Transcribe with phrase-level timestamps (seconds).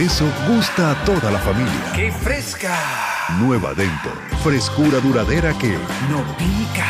[0.00, 1.92] Por eso gusta a toda la familia.
[1.94, 2.74] ¡Qué fresca!
[3.38, 4.08] Nueva Dento.
[4.42, 5.76] Frescura duradera que
[6.10, 6.86] no pica.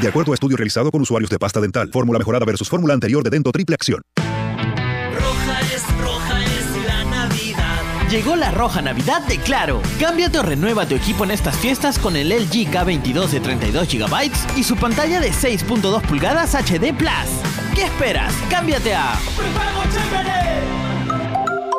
[0.00, 3.22] De acuerdo a estudio realizado con usuarios de pasta dental, fórmula mejorada versus fórmula anterior
[3.22, 4.00] de Dento Triple Acción.
[4.16, 8.08] Roja es, roja es la Navidad.
[8.08, 9.82] Llegó la roja Navidad de Claro.
[10.00, 14.32] Cámbiate o renueva tu equipo en estas fiestas con el LG K22 de 32 GB
[14.56, 17.28] y su pantalla de 6.2 pulgadas HD Plus.
[17.74, 18.32] ¿Qué esperas?
[18.48, 19.12] Cámbiate a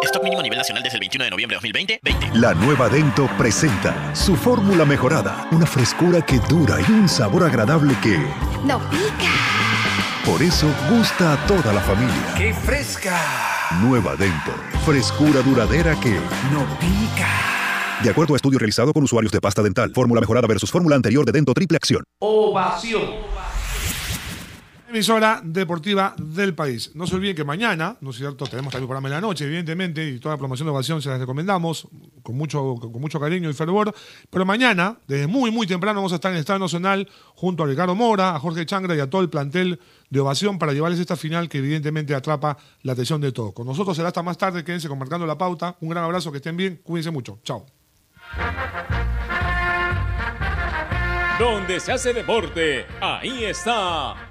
[0.03, 1.99] Stock mínimo a nivel nacional desde el 21 de noviembre de 2020.
[2.03, 2.39] 20.
[2.39, 5.47] La nueva Dento presenta su fórmula mejorada.
[5.51, 8.17] Una frescura que dura y un sabor agradable que
[8.65, 9.31] no pica.
[10.25, 12.33] Por eso gusta a toda la familia.
[12.35, 13.17] ¡Qué fresca!
[13.81, 14.51] Nueva Dento.
[14.85, 16.13] Frescura duradera que
[16.51, 17.27] no pica.
[18.03, 21.23] De acuerdo a estudio realizado con usuarios de pasta dental, fórmula mejorada versus fórmula anterior
[21.25, 22.03] de Dento Triple Acción.
[22.19, 23.01] Ovación
[24.91, 26.91] emisora deportiva del país.
[26.95, 28.45] No se olviden que mañana, ¿no es cierto?
[28.45, 31.19] Tenemos también programa en la noche, evidentemente, y toda la promoción de ovación se las
[31.19, 31.87] recomendamos
[32.21, 33.93] con mucho, con mucho cariño y fervor.
[34.29, 37.67] Pero mañana, desde muy, muy temprano, vamos a estar en el Estado Nacional junto a
[37.67, 39.79] Ricardo Mora, a Jorge Changra y a todo el plantel
[40.09, 43.53] de ovación para llevarles esta final que evidentemente atrapa la atención de todos.
[43.53, 45.77] Con nosotros será hasta más tarde, quédense con Marcando la Pauta.
[45.79, 47.39] Un gran abrazo, que estén bien, cuídense mucho.
[47.43, 47.65] Chao.
[51.39, 54.30] Donde se hace deporte, ahí está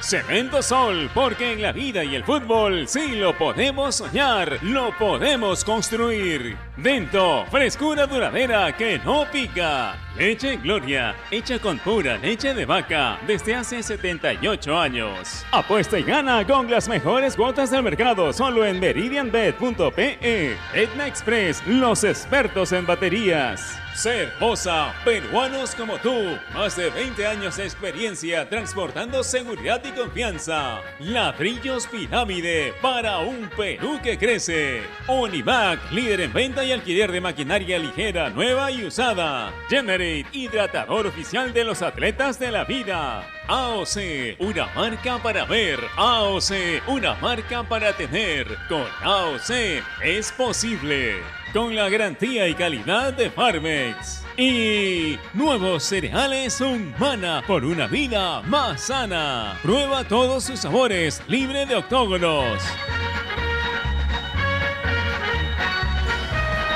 [0.00, 5.64] Cemento Sol, porque en la vida y el fútbol sí lo podemos soñar, lo podemos
[5.64, 6.56] construir.
[6.76, 9.96] Dento, frescura duradera que no pica.
[10.16, 15.44] Leche Gloria, hecha con pura leche de vaca desde hace 78 años.
[15.50, 20.56] Apuesta y gana con las mejores cuotas del mercado solo en meridianbet.pe.
[20.74, 23.78] Etna Express, los expertos en baterías.
[23.98, 30.80] Cervosa, peruanos como tú, más de 20 años de experiencia transportando seguridad y confianza.
[31.00, 34.84] Ladrillos Pirámide para un Perú que crece.
[35.08, 39.52] Onivac, líder en venta y alquiler de maquinaria ligera, nueva y usada.
[39.68, 43.28] Generate, hidratador oficial de los atletas de la vida.
[43.48, 45.80] AOC, una marca para ver.
[45.96, 48.46] AOC, una marca para tener.
[48.68, 51.16] Con AOC es posible
[51.52, 54.22] con la garantía y calidad de Farmex.
[54.36, 59.58] Y nuevos cereales Humana por una vida más sana.
[59.62, 62.62] Prueba todos sus sabores, libre de octógonos.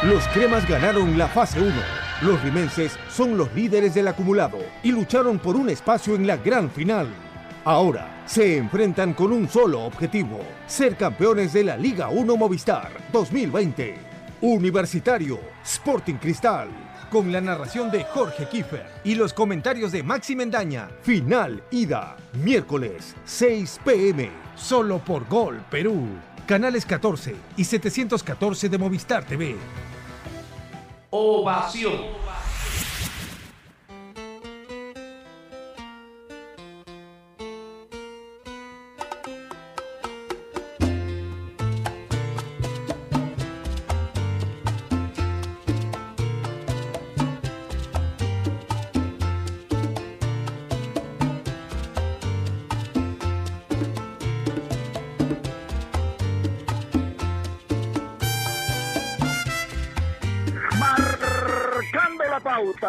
[0.02, 1.72] Los cremas ganaron la fase 1.
[2.22, 6.70] Los rimenses son los líderes del acumulado y lucharon por un espacio en la gran
[6.70, 7.08] final.
[7.64, 14.11] Ahora se enfrentan con un solo objetivo, ser campeones de la Liga 1 Movistar 2020.
[14.42, 16.68] Universitario, Sporting Cristal,
[17.12, 20.90] con la narración de Jorge Kiefer y los comentarios de Maxi Mendaña.
[21.02, 26.08] Final ida, miércoles 6 pm, solo por Gol Perú.
[26.44, 29.54] Canales 14 y 714 de Movistar TV.
[31.10, 31.92] Ovación.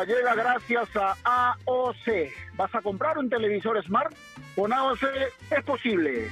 [0.05, 2.55] Llega gracias a AOC.
[2.55, 4.13] ¿Vas a comprar un televisor Smart?
[4.55, 5.03] Con AOC
[5.51, 6.29] es posible.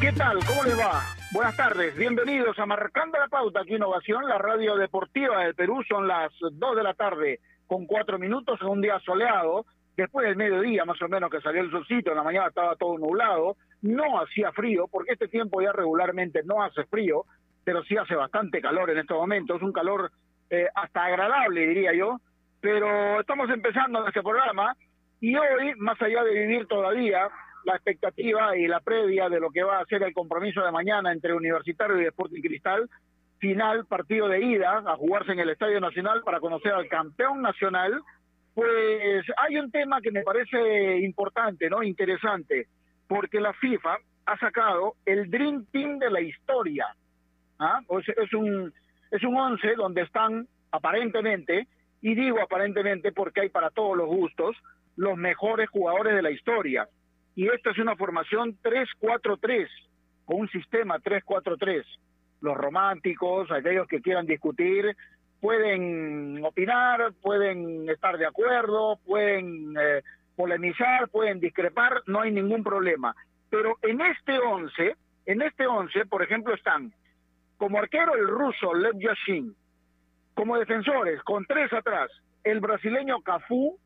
[0.00, 0.38] ¿Qué tal?
[0.44, 1.02] ¿Cómo les va?
[1.32, 5.82] Buenas tardes, bienvenidos a Marcando la Pauta aquí Innovación, la radio deportiva del Perú.
[5.88, 9.66] Son las 2 de la tarde con 4 minutos en un día soleado.
[9.96, 12.96] Después del mediodía, más o menos, que salió el solcito, en la mañana estaba todo
[12.98, 13.56] nublado.
[13.82, 17.24] No hacía frío, porque este tiempo ya regularmente no hace frío,
[17.68, 19.60] pero sí hace bastante calor en estos momentos.
[19.60, 20.10] Un calor
[20.48, 22.16] eh, hasta agradable, diría yo,
[22.62, 24.74] pero estamos empezando este programa
[25.20, 27.28] y hoy, más allá de vivir todavía
[27.66, 31.12] la expectativa y la previa de lo que va a ser el compromiso de mañana
[31.12, 32.88] entre Universitario y Sporting Cristal,
[33.36, 38.00] final, partido de ida a jugarse en el Estadio Nacional para conocer al campeón nacional,
[38.54, 41.82] pues hay un tema que me parece importante, ¿no?
[41.82, 42.66] Interesante,
[43.06, 46.86] porque la FIFA ha sacado el Dream Team de la historia.
[47.58, 47.80] ¿Ah?
[47.90, 48.72] es un
[49.10, 51.66] es un once donde están aparentemente,
[52.00, 54.56] y digo aparentemente porque hay para todos los gustos,
[54.96, 56.88] los mejores jugadores de la historia.
[57.34, 59.68] y esta es una formación 3-4-3,
[60.24, 61.84] con un sistema 3-4-3.
[62.40, 64.96] Los románticos, aquellos que quieran discutir,
[65.40, 70.02] pueden opinar, pueden estar de acuerdo, pueden eh,
[70.34, 73.14] polemizar, pueden discrepar, no hay ningún problema.
[73.50, 74.96] Pero en este 11,
[75.26, 76.92] en este 11, por ejemplo, están
[77.58, 79.54] como arquero el ruso Lev Yashin,
[80.34, 82.10] como defensores, con tres atrás,
[82.44, 83.76] el brasileño Cafú,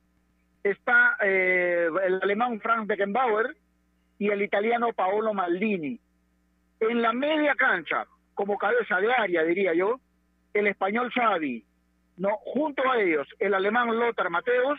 [0.62, 3.56] está eh, el alemán Frank Beckenbauer
[4.18, 5.98] y el italiano Paolo Maldini.
[6.78, 9.98] En la media cancha, como cabeza de área, diría yo,
[10.52, 11.64] el español Xavi,
[12.18, 14.78] no, junto a ellos el alemán Lothar Mateos,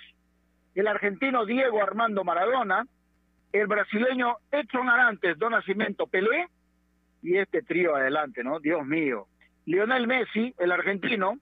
[0.75, 2.86] el argentino Diego Armando Maradona,
[3.51, 6.48] el brasileño Edson Arantes, Don Nacimiento Pelé,
[7.24, 8.60] y este trío adelante, ¿no?
[8.60, 9.28] Dios mío.
[9.66, 11.38] Lionel Messi, el argentino,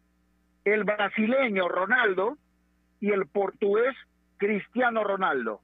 [0.63, 2.38] el brasileño Ronaldo
[3.00, 3.95] y el portugués
[4.38, 5.62] Cristiano Ronaldo.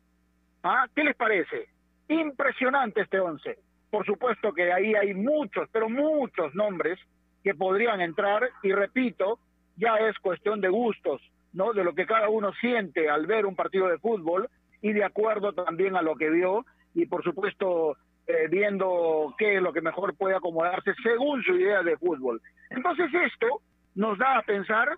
[0.64, 0.88] ¿Ah?
[0.96, 1.70] ¿Qué les parece?
[2.10, 3.60] Impresionante este once.
[3.92, 7.00] Por supuesto que ahí hay muchos, pero muchos nombres
[7.44, 9.40] que podrían entrar y repito,
[9.78, 11.22] ya es cuestión de gustos,
[11.54, 11.74] ¿no?
[11.74, 14.50] De lo que cada uno siente al ver un partido de fútbol
[14.82, 19.62] y de acuerdo también a lo que vio y por supuesto eh, viendo qué es
[19.62, 22.42] lo que mejor puede acomodarse según su idea de fútbol.
[22.70, 23.62] Entonces esto
[23.96, 24.90] nos da a pensar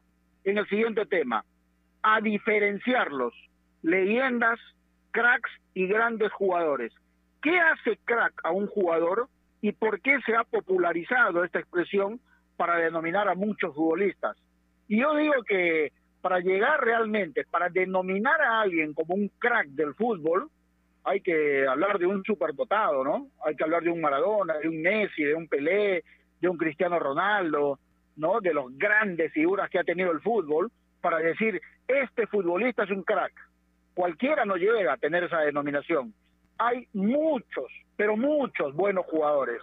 [0.44, 1.44] en el siguiente tema,
[2.02, 3.34] a diferenciarlos,
[3.82, 4.60] leyendas,
[5.12, 6.94] cracks y grandes jugadores.
[7.42, 9.30] ¿Qué hace crack a un jugador
[9.62, 12.20] y por qué se ha popularizado esta expresión
[12.60, 14.38] para denominar a muchos futbolistas.
[14.88, 19.94] Y yo digo que para llegar realmente, para denominar a alguien como un crack del
[19.96, 20.50] fútbol,
[21.04, 23.28] hay que hablar de un superdotado, ¿no?
[23.46, 26.04] Hay que hablar de un Maradona, de un Messi, de un Pelé,
[26.40, 27.80] de un Cristiano Ronaldo,
[28.16, 28.42] ¿no?
[28.42, 33.04] De los grandes figuras que ha tenido el fútbol, para decir, este futbolista es un
[33.04, 33.34] crack.
[33.94, 36.14] Cualquiera no llega a tener esa denominación.
[36.58, 39.62] Hay muchos, pero muchos buenos jugadores.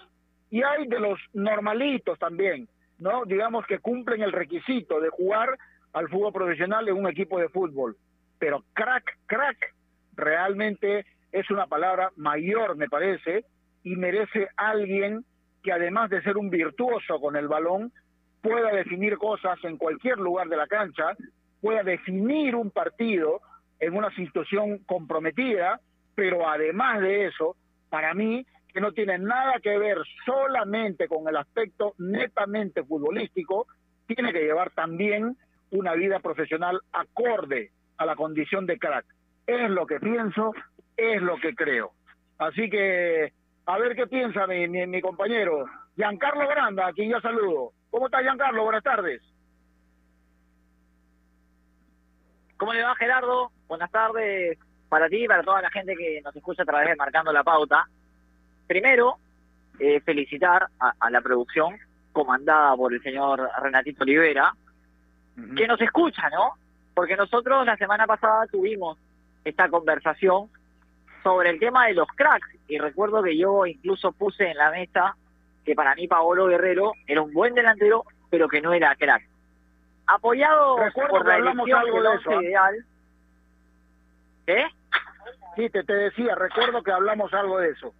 [0.50, 2.68] Y hay de los normalitos también,
[2.98, 3.24] ¿no?
[3.24, 5.58] Digamos que cumplen el requisito de jugar
[5.92, 7.96] al fútbol profesional en un equipo de fútbol.
[8.38, 9.74] Pero crack, crack,
[10.14, 11.04] realmente
[11.36, 13.44] es una palabra mayor, me parece,
[13.82, 15.22] y merece alguien
[15.62, 17.92] que además de ser un virtuoso con el balón,
[18.40, 21.14] pueda definir cosas en cualquier lugar de la cancha,
[21.60, 23.40] pueda definir un partido
[23.80, 25.78] en una situación comprometida,
[26.14, 27.54] pero además de eso,
[27.90, 33.66] para mí que no tiene nada que ver solamente con el aspecto netamente futbolístico,
[34.06, 35.36] tiene que llevar también
[35.70, 39.04] una vida profesional acorde a la condición de crack.
[39.46, 40.52] Es lo que pienso,
[40.96, 41.92] es lo que creo.
[42.38, 43.32] Así que,
[43.66, 45.66] a ver qué piensa mi, mi, compañero.
[45.96, 47.72] Giancarlo Granda, a quien ya saludo.
[47.90, 48.64] ¿Cómo está Giancarlo?
[48.64, 49.22] Buenas tardes.
[52.56, 53.50] ¿Cómo le va Gerardo?
[53.68, 54.58] Buenas tardes
[54.88, 57.44] para ti y para toda la gente que nos escucha a través de Marcando la
[57.44, 57.86] Pauta
[58.66, 59.16] primero,
[59.78, 61.76] eh, felicitar a, la producción
[62.12, 64.52] comandada por el señor Renatito Olivera,
[65.54, 66.54] que nos escucha, ¿no?
[66.94, 68.98] Porque nosotros la semana pasada tuvimos
[69.44, 70.48] esta conversación
[71.26, 75.16] sobre el tema de los cracks y recuerdo que yo incluso puse en la mesa
[75.64, 79.24] que para mí Paolo Guerrero era un buen delantero, pero que no era crack.
[80.06, 82.44] Apoyado por la elección algo de eso, ¿eh?
[82.44, 82.74] ideal.
[84.46, 84.66] ¿Qué?
[85.56, 87.92] Sí, te, te decía, recuerdo que hablamos algo de eso.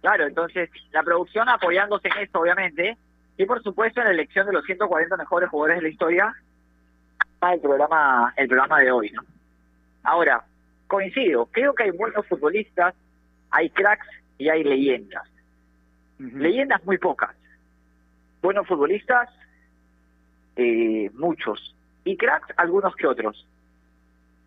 [0.00, 2.96] Claro, entonces la producción apoyándose en esto, obviamente,
[3.38, 6.34] y por supuesto en la elección de los 140 mejores jugadores de la historia
[7.40, 9.22] para el programa, el programa de hoy, ¿no?
[10.04, 10.44] Ahora,
[10.92, 12.94] coincido, creo que hay buenos futbolistas,
[13.50, 14.06] hay cracks
[14.36, 15.26] y hay leyendas.
[16.18, 17.34] Leyendas muy pocas.
[18.42, 19.30] Buenos futbolistas,
[20.56, 21.74] eh, muchos.
[22.04, 23.46] Y cracks, algunos que otros.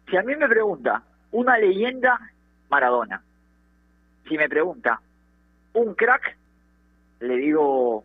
[0.07, 2.19] Si a mí me pregunta, una leyenda,
[2.69, 3.23] Maradona.
[4.29, 5.01] Si me pregunta,
[5.73, 6.37] un crack,
[7.21, 8.03] le digo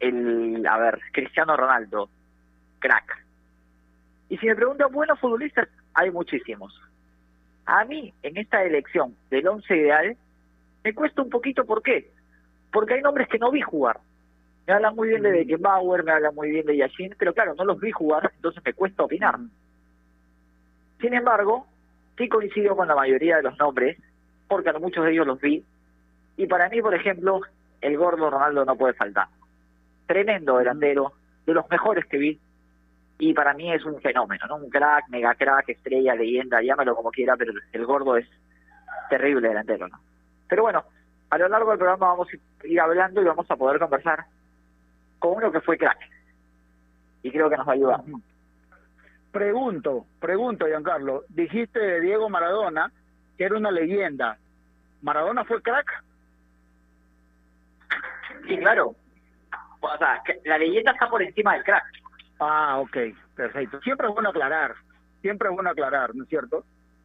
[0.00, 2.10] el, a ver, Cristiano Ronaldo,
[2.78, 3.24] crack.
[4.28, 6.78] Y si me preguntan buenos futbolistas, hay muchísimos.
[7.66, 10.16] A mí, en esta elección del once ideal,
[10.82, 12.10] me cuesta un poquito, ¿por qué?
[12.72, 14.00] Porque hay nombres que no vi jugar.
[14.66, 17.64] Me hablan muy bien de Beckenbauer, me hablan muy bien de Yashin, pero claro, no
[17.64, 19.38] los vi jugar, entonces me cuesta opinar.
[21.00, 21.66] Sin embargo,
[22.16, 23.98] sí coincido con la mayoría de los nombres,
[24.48, 25.64] porque a muchos de ellos los vi,
[26.36, 27.40] y para mí, por ejemplo,
[27.80, 29.28] el gordo Ronaldo no puede faltar.
[30.06, 31.12] Tremendo delantero,
[31.46, 32.38] de los mejores que vi.
[33.20, 34.56] Y para mí es un fenómeno, ¿no?
[34.56, 38.26] Un crack, mega crack, estrella, leyenda, llámalo como quiera, pero el gordo es
[39.10, 40.00] terrible delantero, ¿no?
[40.48, 40.82] Pero bueno,
[41.28, 44.24] a lo largo del programa vamos a ir hablando y vamos a poder conversar
[45.18, 45.98] con uno que fue crack.
[47.22, 48.00] Y creo que nos va a ayudar.
[49.30, 51.24] Pregunto, pregunto, Giancarlo.
[51.28, 52.90] Dijiste de Diego Maradona
[53.36, 54.38] que era una leyenda.
[55.02, 56.04] ¿Maradona fue crack?
[58.48, 58.94] Sí, claro.
[59.80, 61.99] O sea, la leyenda está por encima del crack.
[62.40, 62.96] Ah, ok,
[63.36, 63.80] perfecto.
[63.82, 64.74] Siempre es bueno aclarar,
[65.20, 66.64] siempre es bueno aclarar, ¿no es cierto?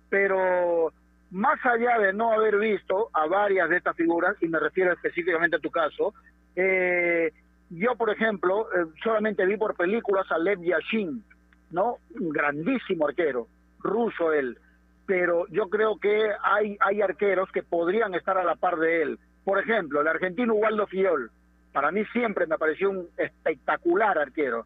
[0.09, 0.93] Pero
[1.31, 5.57] más allá de no haber visto a varias de estas figuras, y me refiero específicamente
[5.57, 6.13] a tu caso,
[6.55, 7.33] eh,
[7.69, 11.21] yo, por ejemplo, eh, solamente vi por películas a Lev Yashin,
[11.71, 11.97] ¿no?
[12.17, 13.47] Un grandísimo arquero,
[13.79, 14.57] ruso él,
[15.05, 19.19] pero yo creo que hay, hay arqueros que podrían estar a la par de él.
[19.43, 21.29] Por ejemplo, el argentino Waldo Fiol,
[21.73, 24.65] para mí siempre me pareció un espectacular arquero.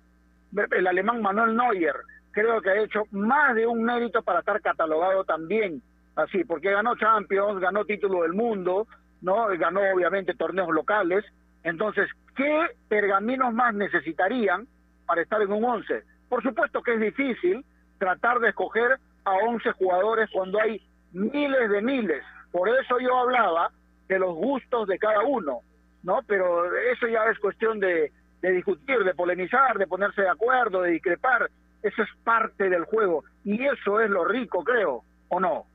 [0.71, 1.95] El alemán Manuel Neuer,
[2.31, 5.81] creo que ha hecho más de un mérito para estar catalogado también
[6.15, 8.87] así, porque ganó Champions, ganó título del mundo,
[9.21, 9.47] ¿no?
[9.57, 11.23] Ganó obviamente torneos locales.
[11.63, 14.67] Entonces, ¿qué pergaminos más necesitarían
[15.05, 16.03] para estar en un 11?
[16.27, 17.65] Por supuesto que es difícil
[17.97, 22.23] tratar de escoger a 11 jugadores cuando hay miles de miles.
[22.51, 23.71] Por eso yo hablaba
[24.07, 25.59] de los gustos de cada uno,
[26.03, 26.21] ¿no?
[26.27, 30.91] Pero eso ya es cuestión de, de discutir, de polemizar, de ponerse de acuerdo, de
[30.91, 31.49] discrepar.
[31.81, 33.23] Eso es parte del juego.
[33.43, 35.65] Y eso es lo rico, creo, ¿o no?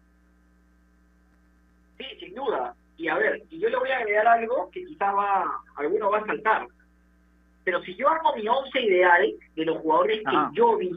[1.98, 2.74] Sí, sin duda.
[2.96, 5.44] Y a ver, y yo le voy a agregar algo que quizás va,
[5.76, 6.66] alguno va a saltar.
[7.64, 10.90] Pero si yo armo mi once ideal de los jugadores que yo vi,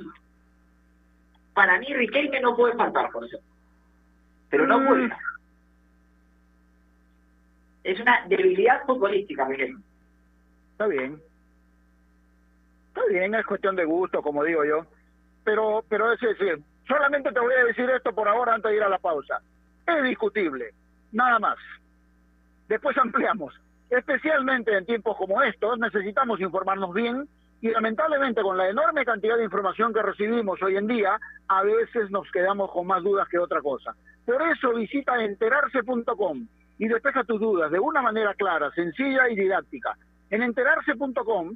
[1.54, 3.48] para mí Riquelme no puede faltar, por ejemplo.
[4.50, 4.88] Pero no Mm.
[4.88, 5.10] puede.
[7.84, 9.82] Es una debilidad futbolística, Riquelme.
[10.74, 11.22] Está bien.
[12.98, 14.86] Está bien, es cuestión de gusto, como digo yo.
[15.44, 18.84] Pero, pero es decir, solamente te voy a decir esto por ahora antes de ir
[18.84, 19.40] a la pausa.
[19.86, 20.74] Es discutible,
[21.12, 21.58] nada más.
[22.68, 23.54] Después ampliamos.
[23.92, 27.30] Especialmente en tiempos como estos, necesitamos informarnos bien
[27.62, 32.10] y lamentablemente con la enorme cantidad de información que recibimos hoy en día, a veces
[32.10, 33.96] nos quedamos con más dudas que otra cosa.
[34.26, 36.48] Por eso visita enterarse.com
[36.80, 39.96] y despeja tus dudas de una manera clara, sencilla y didáctica.
[40.32, 41.56] En enterarse.com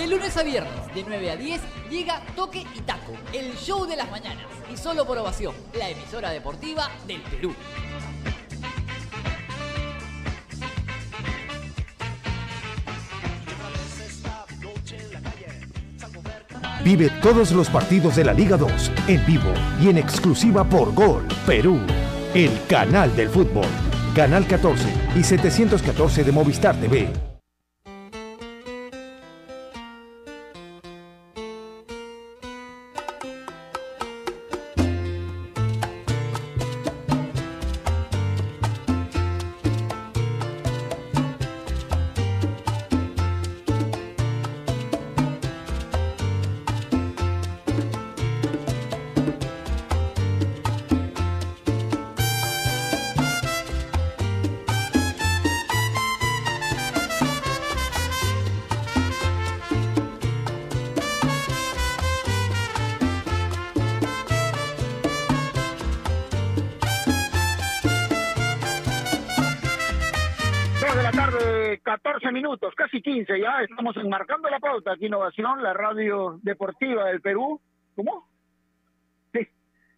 [0.00, 3.96] De lunes a viernes, de 9 a 10, llega Toque y Taco, el show de
[3.96, 4.46] las mañanas.
[4.72, 7.54] Y solo por ovación, la emisora deportiva del Perú.
[16.82, 19.52] Vive todos los partidos de la Liga 2 en vivo
[19.82, 21.78] y en exclusiva por Gol Perú,
[22.32, 23.68] el canal del fútbol.
[24.16, 24.82] Canal 14
[25.14, 27.29] y 714 de Movistar TV.
[73.80, 77.58] Estamos enmarcando la pauta aquí Innovación, la radio deportiva del Perú.
[77.96, 78.28] ¿Cómo?
[79.32, 79.48] Sí.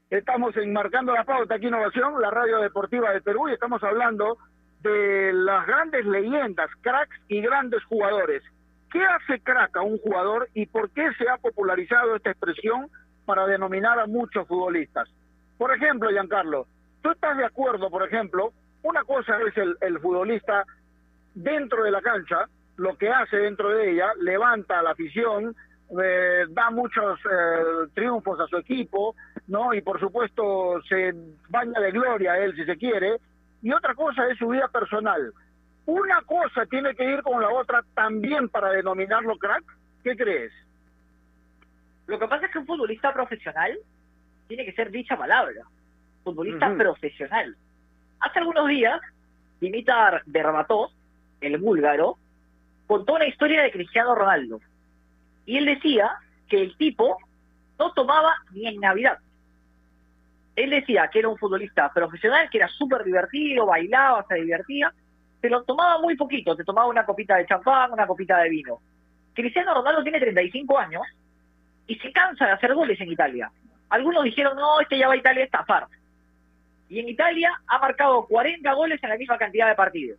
[0.09, 4.39] Estamos enmarcando la pauta aquí Innovación, la radio deportiva del Perú, y estamos hablando
[4.83, 8.45] de las grandes leyendas, cracks y grandes jugadores.
[8.93, 12.89] ¿qué hace crack a un jugador y por qué se ha popularizado esta expresión
[13.25, 15.09] para denominar a muchos futbolistas?
[15.59, 16.69] Por ejemplo, Giancarlo,
[17.03, 18.53] ¿tú estás de acuerdo, por ejemplo,
[18.85, 20.65] una cosa es el, el futbolista
[21.35, 25.55] dentro de la cancha, lo que hace dentro de ella, levanta a la afición,
[26.02, 29.14] eh, da muchos eh, triunfos a su equipo,
[29.49, 29.75] ¿no?
[29.75, 31.12] Y por supuesto se
[31.49, 33.17] baña de gloria a él si se quiere.
[33.62, 35.33] Y otra cosa es su vida personal.
[35.87, 39.64] Una cosa tiene que ir con la otra también para denominarlo crack.
[40.02, 40.52] ¿Qué crees?
[42.07, 43.79] Lo que pasa es que un futbolista profesional
[44.49, 45.62] tiene que ser dicha palabra.
[46.25, 47.57] Futbolista profesional.
[48.21, 49.00] Hace algunos días,
[49.61, 50.91] Dimitar Berbatov,
[51.41, 52.17] el búlgaro,
[52.92, 54.61] contó una historia de Cristiano Ronaldo.
[55.46, 56.11] Y él decía
[56.46, 57.16] que el tipo
[57.78, 59.16] no tomaba ni en Navidad.
[60.54, 64.92] Él decía que era un futbolista profesional, que era súper divertido, bailaba, se divertía,
[65.40, 68.78] pero tomaba muy poquito, te tomaba una copita de champán, una copita de vino.
[69.32, 71.02] Cristiano Ronaldo tiene 35 años
[71.87, 73.50] y se cansa de hacer goles en Italia.
[73.88, 75.87] Algunos dijeron, no, este ya va a Italia a estafar.
[76.90, 80.18] Y en Italia ha marcado 40 goles en la misma cantidad de partidos.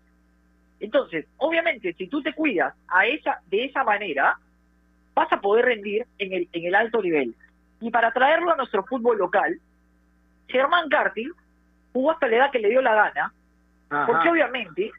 [0.83, 4.37] Entonces, obviamente, si tú te cuidas a esa, de esa manera,
[5.15, 7.33] vas a poder rendir en el, en el alto nivel.
[7.79, 9.57] Y para traerlo a nuestro fútbol local,
[10.49, 11.25] Germán Carti
[11.93, 13.33] jugó hasta la edad que le dio la gana,
[13.89, 14.05] Ajá.
[14.07, 14.91] porque obviamente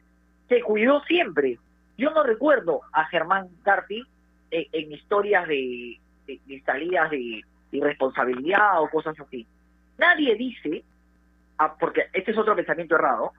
[0.49, 1.59] se cuidó siempre.
[1.99, 4.03] Yo no recuerdo a Germán Carti
[4.49, 9.45] en, en historias de, de- de salidas de, de irresponsabilidad o cosas así.
[9.99, 10.83] Nadie dice,
[11.59, 13.33] ah, porque este es otro pensamiento errado,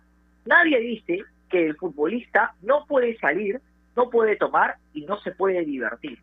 [0.45, 3.61] nadie dice que el futbolista no puede salir,
[3.95, 6.19] no puede tomar y no se puede divertir.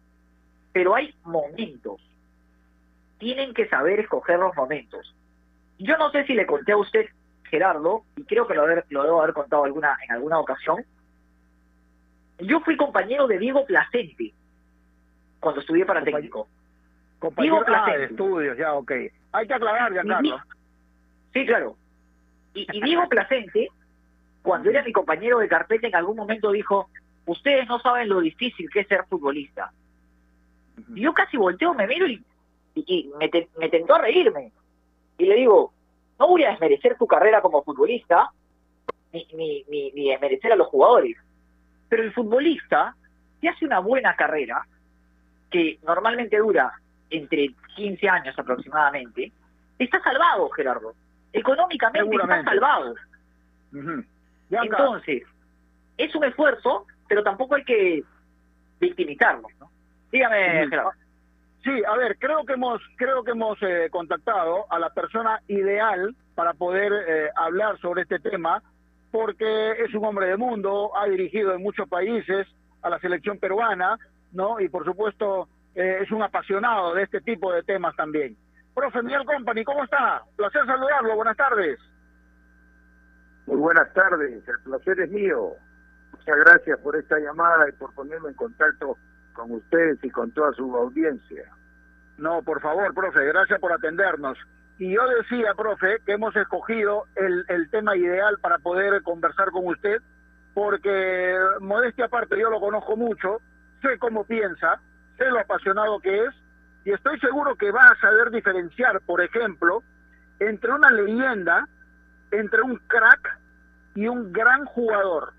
[0.71, 2.01] Pero hay momentos.
[3.19, 5.15] Tienen que saber escoger los momentos.
[5.79, 7.05] Yo no sé si le conté a usted,
[7.43, 10.83] Gerardo, y creo que lo, haber- lo debo haber contado alguna, en alguna ocasión.
[12.39, 14.33] Yo fui compañero de Diego Placente
[15.39, 16.47] cuando estudié para técnico.
[17.19, 18.91] Compañero Diego ah, de estudios, ya, ok.
[19.31, 20.39] Hay que aclarar, Giancarlo.
[21.33, 21.75] Sí, claro.
[22.53, 23.69] Y, y Diego Placente,
[24.43, 26.89] cuando era mi compañero de carpeta, en algún momento dijo,
[27.25, 29.71] ustedes no saben lo difícil que es ser futbolista.
[30.93, 32.21] Y yo casi volteo, me miro y,
[32.75, 34.51] y- y me, te- me tentó a reírme.
[35.17, 35.71] Y le digo,
[36.19, 38.29] no voy a desmerecer tu carrera como futbolista,
[39.13, 41.15] ni, ni, ni, ni desmerecer a los jugadores.
[41.89, 42.95] Pero el futbolista,
[43.39, 44.65] si hace una buena carrera,
[45.49, 46.73] que normalmente dura
[47.11, 49.31] entre 15 años aproximadamente,
[49.77, 50.93] está salvado, Gerardo.
[51.31, 52.95] Económicamente está salvado.
[53.71, 54.07] Gianca,
[54.61, 55.23] Entonces,
[55.97, 58.03] es un esfuerzo, pero tampoco hay que
[58.79, 59.69] victimizarlo, ¿no?
[60.11, 60.67] Dígame.
[60.69, 60.91] Gerardo.
[61.63, 66.13] Sí, a ver, creo que hemos, creo que hemos eh, contactado a la persona ideal
[66.35, 68.61] para poder eh, hablar sobre este tema,
[69.11, 72.47] porque es un hombre de mundo, ha dirigido en muchos países
[72.81, 73.97] a la selección peruana,
[74.33, 74.59] ¿no?
[74.59, 78.35] Y por supuesto eh, es un apasionado de este tipo de temas también.
[78.75, 80.21] Profe Miguel Company, ¿cómo está?
[80.35, 81.79] Placer saludarlo, buenas tardes.
[83.45, 85.53] Muy buenas tardes, el placer es mío.
[86.11, 88.97] Muchas gracias por esta llamada y por ponerme en contacto
[89.33, 91.43] con ustedes y con toda su audiencia.
[92.17, 94.37] No, por favor, profe, gracias por atendernos.
[94.77, 99.67] Y yo decía, profe, que hemos escogido el, el tema ideal para poder conversar con
[99.67, 99.97] usted,
[100.53, 103.41] porque modestia aparte, yo lo conozco mucho,
[103.81, 104.79] sé cómo piensa,
[105.17, 106.33] sé lo apasionado que es,
[106.85, 109.83] y estoy seguro que va a saber diferenciar, por ejemplo,
[110.39, 111.67] entre una leyenda,
[112.33, 113.39] entre un crack
[113.95, 115.33] y un gran jugador.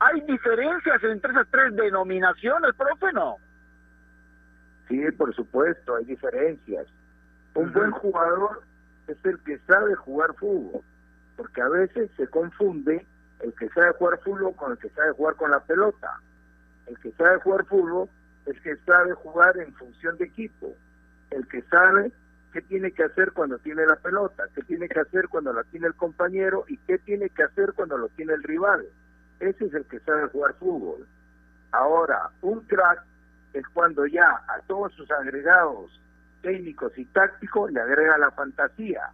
[0.00, 3.36] ¿Hay diferencias entre esas tres denominaciones, profe, no?
[4.88, 6.86] Sí, por supuesto, hay diferencias.
[7.54, 8.62] Un buen jugador
[9.08, 10.82] es el que sabe jugar fútbol,
[11.36, 13.06] porque a veces se confunde
[13.40, 16.20] el que sabe jugar fútbol con el que sabe jugar con la pelota.
[16.86, 18.08] El que sabe jugar fútbol
[18.46, 20.74] es que sabe jugar en función de equipo.
[21.30, 22.12] El que sabe
[22.54, 25.88] qué tiene que hacer cuando tiene la pelota, qué tiene que hacer cuando la tiene
[25.88, 28.86] el compañero y qué tiene que hacer cuando lo tiene el rival.
[29.40, 31.04] Ese es el que sabe jugar fútbol.
[31.72, 33.02] Ahora, un crack
[33.54, 36.00] es cuando ya a todos sus agregados
[36.42, 39.10] técnicos y tácticos le agrega la fantasía.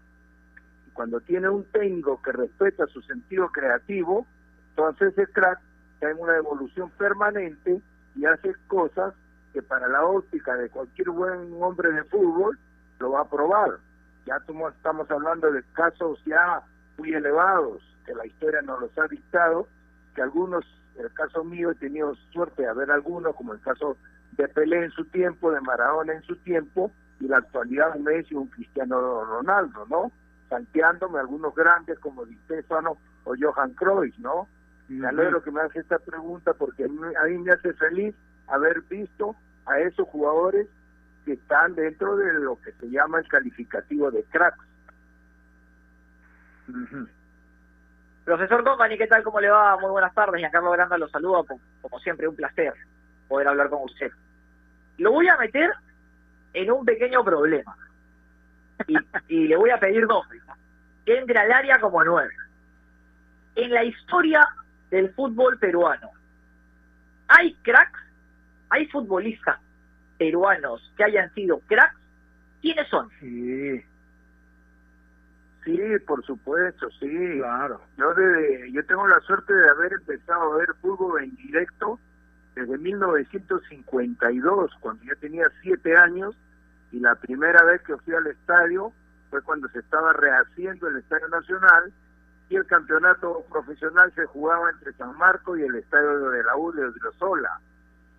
[0.87, 4.27] Y cuando tiene un técnico que respeta su sentido creativo,
[4.69, 5.61] entonces ese crack
[5.95, 7.81] está en una evolución permanente
[8.17, 9.15] y hace cosas
[9.55, 12.59] que para la óptica de cualquier buen hombre de fútbol
[13.01, 13.79] lo va a probar.
[14.27, 16.63] Ya estamos hablando de casos ya
[16.99, 19.67] muy elevados, que la historia nos los ha dictado,
[20.15, 20.65] que algunos,
[20.97, 23.97] en el caso mío he tenido suerte de ver algunos, como el caso
[24.33, 28.35] de Pelé en su tiempo, de Maradona en su tiempo, y la actualidad un Messi
[28.35, 30.13] un Cristiano Ronaldo, ¿no?
[30.49, 34.49] Santeándome algunos grandes como Di Stefano o Johan Cruyff, ¿no?
[34.89, 38.15] Me alegro que me hace esta pregunta porque a mí, a mí me hace feliz
[38.49, 39.37] haber visto
[39.67, 40.67] a esos jugadores
[41.25, 44.65] que están dentro de lo que se llama el calificativo de cracks.
[48.25, 49.23] Profesor Company, ¿qué tal?
[49.23, 49.77] ¿Cómo le va?
[49.79, 50.39] Muy buenas tardes.
[50.39, 51.43] Giancarlo Granda los saluda.
[51.45, 52.73] Como, como siempre, un placer
[53.29, 54.11] poder hablar con usted.
[54.99, 55.71] Lo voy a meter
[56.53, 57.77] en un pequeño problema.
[58.87, 58.97] Y,
[59.29, 60.27] y le voy a pedir dos.
[61.05, 62.33] Que entre al área como nueve.
[63.57, 64.47] En la historia
[64.91, 66.11] del fútbol peruano,
[67.29, 67.99] ¿hay cracks?
[68.71, 69.59] ¿Hay futbolistas
[70.21, 71.99] peruanos que hayan sido cracks?
[72.61, 73.09] ¿Quiénes son?
[73.21, 73.83] Sí.
[75.65, 77.39] Sí, por supuesto, sí.
[77.39, 77.81] Claro.
[77.97, 81.99] Yo, de, yo tengo la suerte de haber empezado a ver fútbol en directo
[82.55, 86.37] desde 1952, cuando yo tenía siete años,
[86.93, 88.93] y la primera vez que fui al estadio
[89.31, 91.93] fue cuando se estaba rehaciendo el Estadio Nacional
[92.51, 96.73] y el campeonato profesional se jugaba entre San Marcos y el Estadio de la U
[96.73, 97.61] de Odriozola.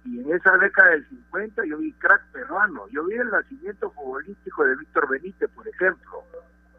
[0.03, 4.63] Y en esa década del 50 yo vi crack peruano, yo vi el nacimiento futbolístico
[4.63, 6.23] de Víctor Benítez, por ejemplo.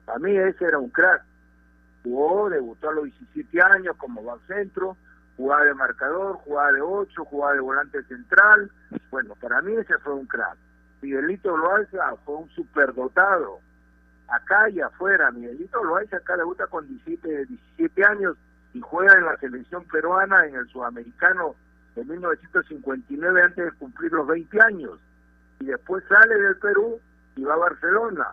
[0.09, 1.23] A mí ese era un crack.
[2.03, 4.97] Jugó, debutó a los 17 años como centro,
[5.37, 8.71] jugaba de marcador, jugaba de 8, jugaba de volante central.
[9.11, 10.57] Bueno, para mí ese fue un crack.
[11.01, 13.61] Miguelito Loaiza fue un superdotado.
[14.29, 18.37] Acá y afuera, Miguelito Loaiza acá debuta con 17, 17 años
[18.75, 21.55] y juega en la selección peruana en el sudamericano
[21.95, 24.99] de 1959 antes de cumplir los 20 años.
[25.61, 27.01] Y después sale del Perú
[27.37, 28.29] y va a Barcelona.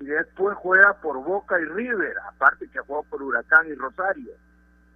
[0.00, 4.32] Y después juega por Boca y River, aparte que ha jugado por Huracán y Rosario.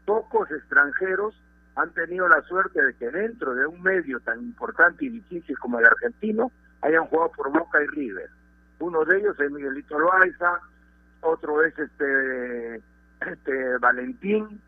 [0.04, 1.35] Pocos extranjeros
[1.76, 5.78] han tenido la suerte de que dentro de un medio tan importante y difícil como
[5.78, 6.50] el argentino
[6.82, 8.30] hayan jugado por Boca y River.
[8.80, 10.61] Uno de ellos es Miguelito Loaiza,
[11.20, 12.76] otro es este,
[13.20, 14.61] este Valentín.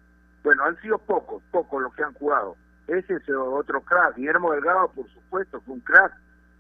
[0.42, 2.56] Bueno, han sido pocos, pocos los que han jugado.
[2.88, 4.16] Ese es otro crack.
[4.16, 6.12] Guillermo Delgado, por supuesto, fue un crack.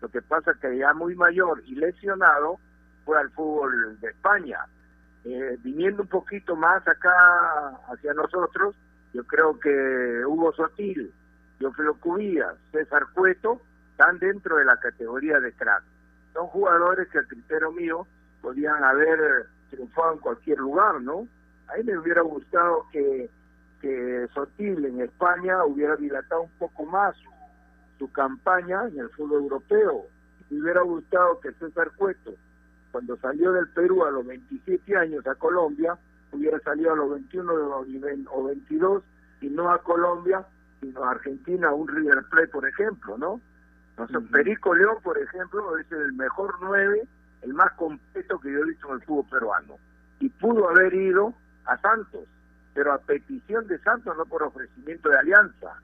[0.02, 2.60] Lo que pasa es que ya muy mayor y lesionado
[3.04, 4.60] fue al fútbol de España.
[5.24, 8.76] Eh, viniendo un poquito más acá hacia nosotros,
[9.14, 11.12] yo creo que Hugo Sotil,
[11.58, 13.60] Teófilo Cubías, César Cueto,
[13.92, 15.82] están dentro de la categoría de crack.
[16.34, 18.06] Son jugadores que al criterio mío
[18.42, 21.26] podían haber triunfado en cualquier lugar, ¿no?
[21.68, 23.28] A mí me hubiera gustado que,
[23.80, 27.30] que Sotil en España hubiera dilatado un poco más su,
[27.98, 30.06] su campaña en el fútbol europeo.
[30.50, 32.32] Me hubiera gustado que César Cueto,
[32.90, 35.96] cuando salió del Perú a los 27 años a Colombia,
[36.32, 37.52] hubiera salido a los 21
[38.30, 39.02] o 22
[39.40, 40.44] y no a Colombia,
[40.80, 43.40] sino a Argentina, un River Plate, por ejemplo, ¿no?
[43.90, 47.02] Entonces, Perico León, por ejemplo, es el mejor nueve,
[47.42, 49.74] el más completo que yo he visto en el fútbol peruano.
[50.20, 52.24] Y pudo haber ido a Santos,
[52.78, 55.82] pero a petición de Santos, no por ofrecimiento de alianza.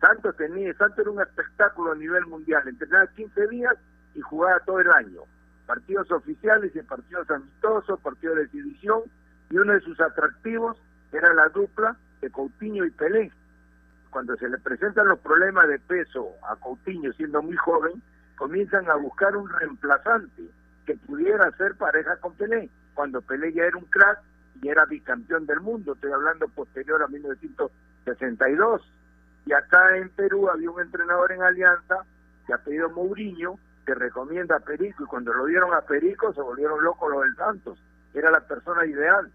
[0.00, 3.74] Santos tenía, Santos era un espectáculo a nivel mundial, entrenaba 15 días
[4.14, 5.20] y jugaba todo el año.
[5.66, 9.02] Partidos oficiales y partidos amistosos, partidos de exhibición,
[9.50, 10.78] y uno de sus atractivos
[11.12, 13.30] era la dupla de Coutinho y Pelé
[14.08, 18.00] cuando se le presentan los problemas de peso a Coutinho siendo muy joven,
[18.36, 20.44] comienzan a buscar un reemplazante
[20.86, 24.20] que pudiera ser pareja con Pelé, cuando Pelé ya era un crack
[24.68, 28.82] era bicampeón del mundo, estoy hablando posterior a 1962.
[29.46, 32.04] Y acá en Perú había un entrenador en Alianza
[32.46, 36.40] que ha pedido Mourinho, que recomienda a Perico, y cuando lo dieron a Perico se
[36.40, 37.78] volvieron locos los del Santos,
[38.14, 39.30] era la persona ideal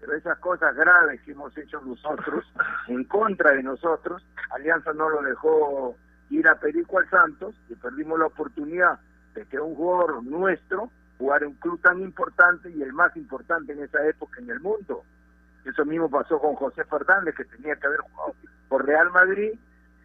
[0.00, 2.44] pero esas cosas graves que hemos hecho nosotros,
[2.88, 5.94] en contra de nosotros, Alianza no lo dejó
[6.30, 8.98] ir a Perico al Santos y perdimos la oportunidad
[9.34, 10.90] de que un jugador nuestro
[11.20, 14.60] jugara en un club tan importante y el más importante en esa época en el
[14.60, 15.04] mundo.
[15.66, 18.34] Eso mismo pasó con José Fernández, que tenía que haber jugado
[18.68, 19.52] por Real Madrid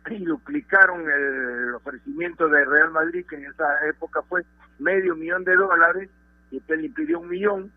[0.10, 4.44] y duplicaron el ofrecimiento de Real Madrid, que en esa época fue
[4.78, 6.10] medio millón de dólares,
[6.52, 7.72] y usted le pidió un millón,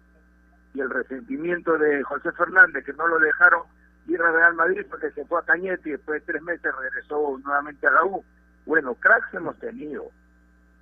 [0.75, 3.63] y el resentimiento de José Fernández que no lo dejaron
[4.09, 7.39] ir a Real Madrid porque se fue a Cañete y después de tres meses regresó
[7.43, 8.25] nuevamente a la U.
[8.67, 10.11] Bueno, cracks hemos tenido.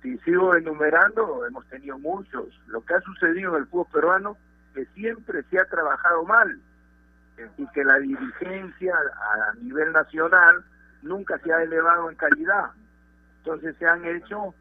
[0.01, 2.47] Si sigo enumerando, hemos tenido muchos.
[2.67, 4.37] Lo que ha sucedido en el fútbol peruano
[4.73, 6.59] que siempre se ha trabajado mal
[7.57, 10.63] y que la dirigencia a nivel nacional
[11.01, 12.71] nunca se ha elevado en calidad.
[13.39, 14.53] Entonces se han hecho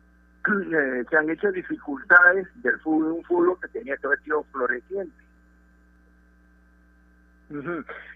[0.72, 5.25] eh, se han hecho dificultades del fútbol, un fútbol que tenía que haber sido floreciente.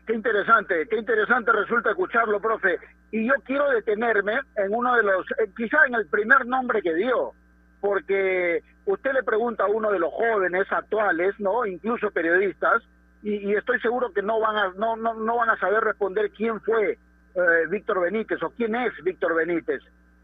[0.07, 2.79] Qué interesante, qué interesante resulta escucharlo, profe.
[3.13, 6.95] Y yo quiero detenerme en uno de los, eh, quizá en el primer nombre que
[6.95, 7.33] dio,
[7.81, 12.83] porque usted le pregunta a uno de los jóvenes actuales, no, incluso periodistas,
[13.23, 16.61] y, estoy seguro que no van a, no, no, no van a saber responder quién
[16.63, 16.93] fue
[17.35, 19.83] eh, Víctor Benítez o quién es Víctor Benítez.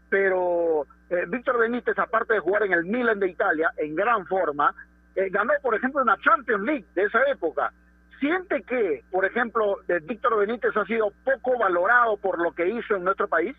[0.09, 4.73] pero eh, Víctor Benítez, aparte de jugar en el Milan de Italia, en gran forma,
[5.15, 7.71] eh, ganó, por ejemplo, una Champions League de esa época.
[8.19, 13.03] ¿Siente que, por ejemplo, Víctor Benítez ha sido poco valorado por lo que hizo en
[13.03, 13.55] nuestro país?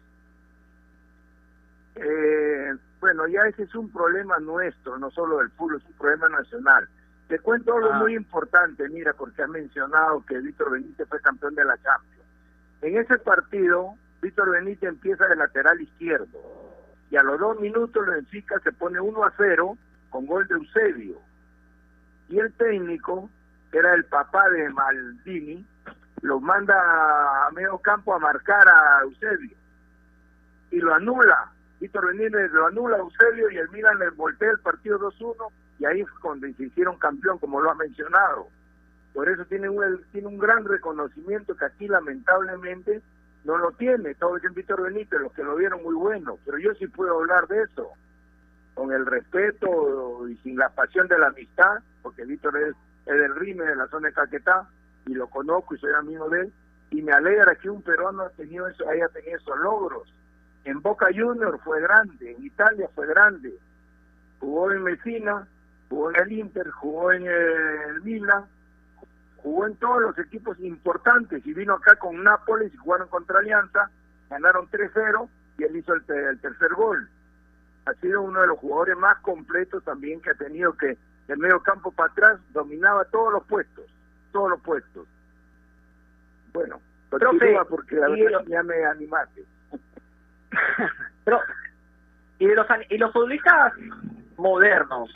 [1.94, 6.28] Eh, bueno, ya ese es un problema nuestro, no solo del fútbol, es un problema
[6.28, 6.88] nacional.
[7.28, 7.98] Te cuento algo Ah.
[7.98, 12.24] muy importante, mira, porque has mencionado que Víctor Benítez fue campeón de la Champions.
[12.82, 16.38] En ese partido, Víctor Benítez empieza de lateral izquierdo
[17.10, 19.76] y a los dos minutos el Benfica se pone 1 a 0
[20.10, 21.20] con gol de Eusebio.
[22.28, 23.28] Y el técnico,
[23.70, 25.66] que era el papá de Maldini,
[26.22, 26.74] lo manda
[27.46, 29.56] a medio campo a marcar a Eusebio
[30.70, 31.50] y lo anula.
[31.80, 35.34] Víctor Benítez lo anula a Eusebio y el Milan le voltea el partido 2-1
[35.78, 38.48] y ahí fue cuando se hicieron campeón, como lo ha mencionado.
[39.14, 43.00] Por eso tiene un, tiene un gran reconocimiento que aquí lamentablemente
[43.44, 44.14] no lo tiene.
[44.14, 47.46] Todo el Víctor Benítez, los que lo vieron muy bueno, pero yo sí puedo hablar
[47.48, 47.90] de eso,
[48.74, 52.74] con el respeto y sin la pasión de la amistad, porque Víctor es,
[53.08, 54.68] es del Rime, de la zona de Caquetá,
[55.06, 56.52] y lo conozco y soy amigo de él,
[56.90, 60.12] y me alegra que un peruano haya tenido, eso, haya tenido esos logros.
[60.64, 63.54] En Boca Junior fue grande, en Italia fue grande,
[64.40, 65.46] jugó en Messina,
[65.88, 68.44] jugó en el Inter, jugó en el Milan,
[69.38, 73.90] jugó en todos los equipos importantes y vino acá con Nápoles y jugaron contra Alianza,
[74.28, 77.08] ganaron 3-0 y él hizo el, te- el tercer gol.
[77.86, 81.60] Ha sido uno de los jugadores más completos también que ha tenido que del medio
[81.62, 83.84] campo para atrás dominaba todos los puestos,
[84.32, 85.06] todos los puestos.
[86.52, 89.44] Bueno, continúa porque la verdad ya me animaste.
[91.24, 91.40] Pero,
[92.38, 93.74] y de los, y los futbolistas
[94.38, 95.10] modernos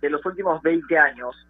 [0.00, 1.46] de los últimos 20 años,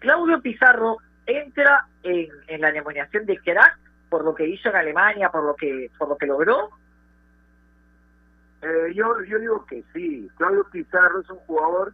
[0.00, 5.30] Claudio Pizarro entra en, en la denominación de crack por lo que hizo en Alemania,
[5.30, 6.70] por lo que por lo que logró.
[8.62, 10.28] Eh, yo, yo digo que sí.
[10.36, 11.92] Claudio Pizarro es un jugador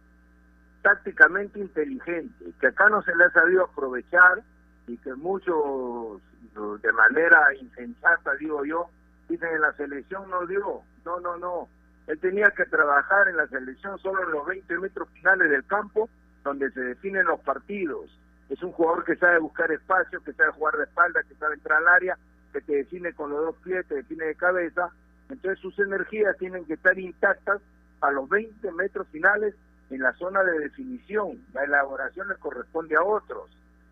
[0.85, 4.43] tácticamente inteligente, que acá no se le ha sabido aprovechar
[4.85, 6.21] y que muchos,
[6.53, 8.91] de manera insensata, digo yo,
[9.27, 10.83] dicen en la selección no dio.
[11.03, 11.69] No, no, no.
[12.05, 16.07] Él tenía que trabajar en la selección solo en los 20 metros finales del campo,
[16.43, 18.15] donde se definen los partidos.
[18.49, 21.79] Es un jugador que sabe buscar espacio, que sabe jugar de espalda, que sabe entrar
[21.79, 22.15] al área,
[22.53, 24.91] que te define con los dos pies, te define de cabeza.
[25.29, 27.59] Entonces sus energías tienen que estar intactas
[28.01, 29.55] a los 20 metros finales
[29.89, 31.39] en la zona de definición.
[31.53, 33.49] La elaboración le corresponde a otros.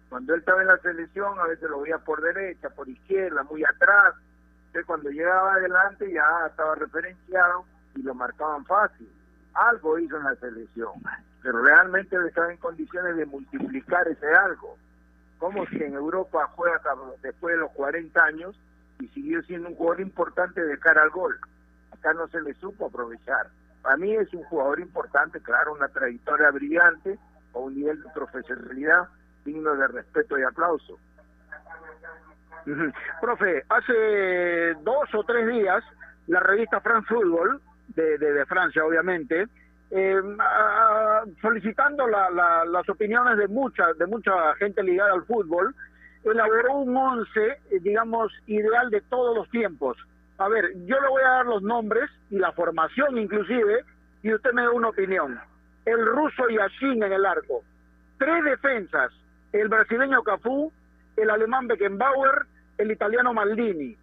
[0.10, 3.64] Cuando él estaba en la selección, a veces lo veía por derecha, por izquierda, muy
[3.64, 4.16] atrás.
[4.68, 9.10] Entonces cuando llegaba adelante ya estaba referenciado y lo marcaban fácil.
[9.54, 10.94] Algo hizo en la selección,
[11.42, 14.78] pero realmente estaba en condiciones de multiplicar ese algo.
[15.38, 16.80] Como si en Europa juega
[17.22, 18.56] después de los 40 años
[19.00, 21.38] y siguió siendo un jugador importante de cara al gol.
[21.92, 23.48] Acá no se le supo aprovechar.
[23.84, 27.20] Para mí es un jugador importante, claro, una trayectoria brillante
[27.52, 29.10] o un nivel de profesionalidad
[29.46, 30.98] digno de respeto y aplauso.
[33.20, 35.84] Profe, hace dos o tres días,
[36.28, 39.48] la revista France Football, de, de, Francia obviamente,
[39.92, 40.22] eh,
[41.42, 45.76] solicitando la- la- las opiniones de mucha, de mucha gente ligada al fútbol,
[46.24, 49.98] elaboró un once, eh, digamos, ideal de todos los tiempos.
[50.38, 53.86] A ver, yo le voy a dar los nombres y la formación inclusive,
[54.24, 55.40] y usted me da una opinión.
[55.86, 57.64] El ruso Yashin en el arco.
[58.18, 59.12] Tres defensas,
[59.52, 60.72] el brasileño Cafú,
[61.18, 62.46] el alemán Beckenbauer,
[62.78, 63.96] el italiano Maldini.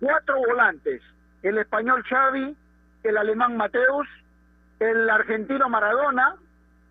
[0.00, 1.02] Cuatro volantes,
[1.42, 2.56] el español Xavi,
[3.04, 4.08] el alemán Mateus,
[4.78, 6.36] el argentino Maradona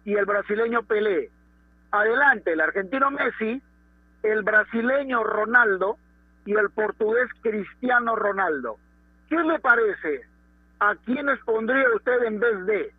[0.06, 1.30] y el brasileño Pelé.
[1.92, 3.62] Adelante, el argentino Messi,
[4.24, 5.98] el brasileño Ronaldo
[6.50, 8.80] y el portugués Cristiano Ronaldo.
[9.30, 10.22] ¿Qué le parece?
[10.80, 12.92] ¿A quiénes pondría usted en vez de?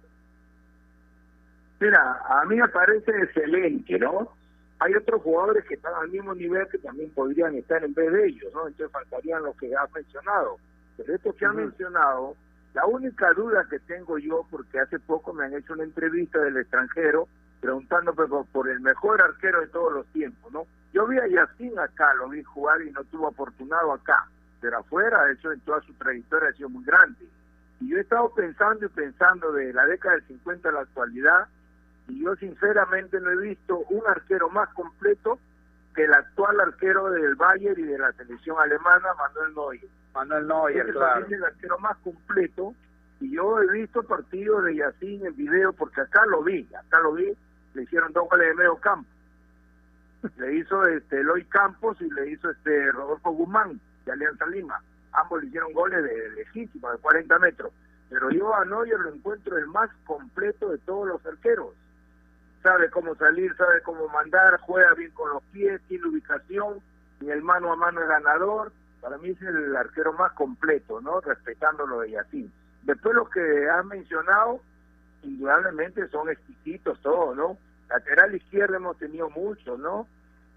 [1.81, 4.33] Mira, a mí me parece excelente, ¿no?
[4.79, 8.29] Hay otros jugadores que están al mismo nivel que también podrían estar en vez de
[8.29, 8.69] ellos, ¿no?
[8.69, 10.59] Entonces faltarían los que has mencionado.
[10.97, 12.37] Pero estos que han mencionado,
[12.73, 16.57] la única duda que tengo yo, porque hace poco me han hecho una entrevista del
[16.57, 17.27] extranjero
[17.61, 20.67] preguntando por, por el mejor arquero de todos los tiempos, ¿no?
[20.93, 24.27] Yo vi a Yacine acá, lo vi jugar y no tuvo afortunado acá,
[24.61, 27.27] pero afuera, hecho, en toda su trayectoria ha sido muy grande.
[27.81, 31.47] Y yo he estado pensando y pensando de la década del 50 a la actualidad,
[32.09, 35.39] y yo sinceramente no he visto un arquero más completo
[35.95, 39.81] que el actual arquero del Bayern y de la selección alemana, Manuel Neuer.
[40.15, 41.25] Manuel Neuer, Ese claro.
[41.25, 42.75] es el arquero más completo,
[43.21, 47.13] y yo he visto partidos de Yacine en video, porque acá lo vi, acá lo
[47.13, 47.33] vi,
[47.75, 49.09] le hicieron dos goles de medio campo.
[50.37, 54.83] Le hizo este Eloy Campos y le hizo este Rodolfo Guzmán de Alianza Lima.
[55.13, 57.73] ambos le hicieron goles de legítimo, de 40 metros.
[58.11, 61.75] Pero yo a Neuer lo encuentro el más completo de todos los arqueros.
[62.63, 66.81] Sabe cómo salir, sabe cómo mandar, juega bien con los pies, tiene ubicación,
[67.21, 68.73] y el mano a mano es ganador.
[69.01, 71.21] Para mí es el arquero más completo, ¿no?
[71.21, 72.51] Respetando lo de Yacine.
[72.83, 74.61] Después los que has mencionado,
[75.23, 77.57] indudablemente son exquisitos todos, ¿no?
[77.91, 80.07] Lateral izquierdo hemos tenido muchos, ¿no?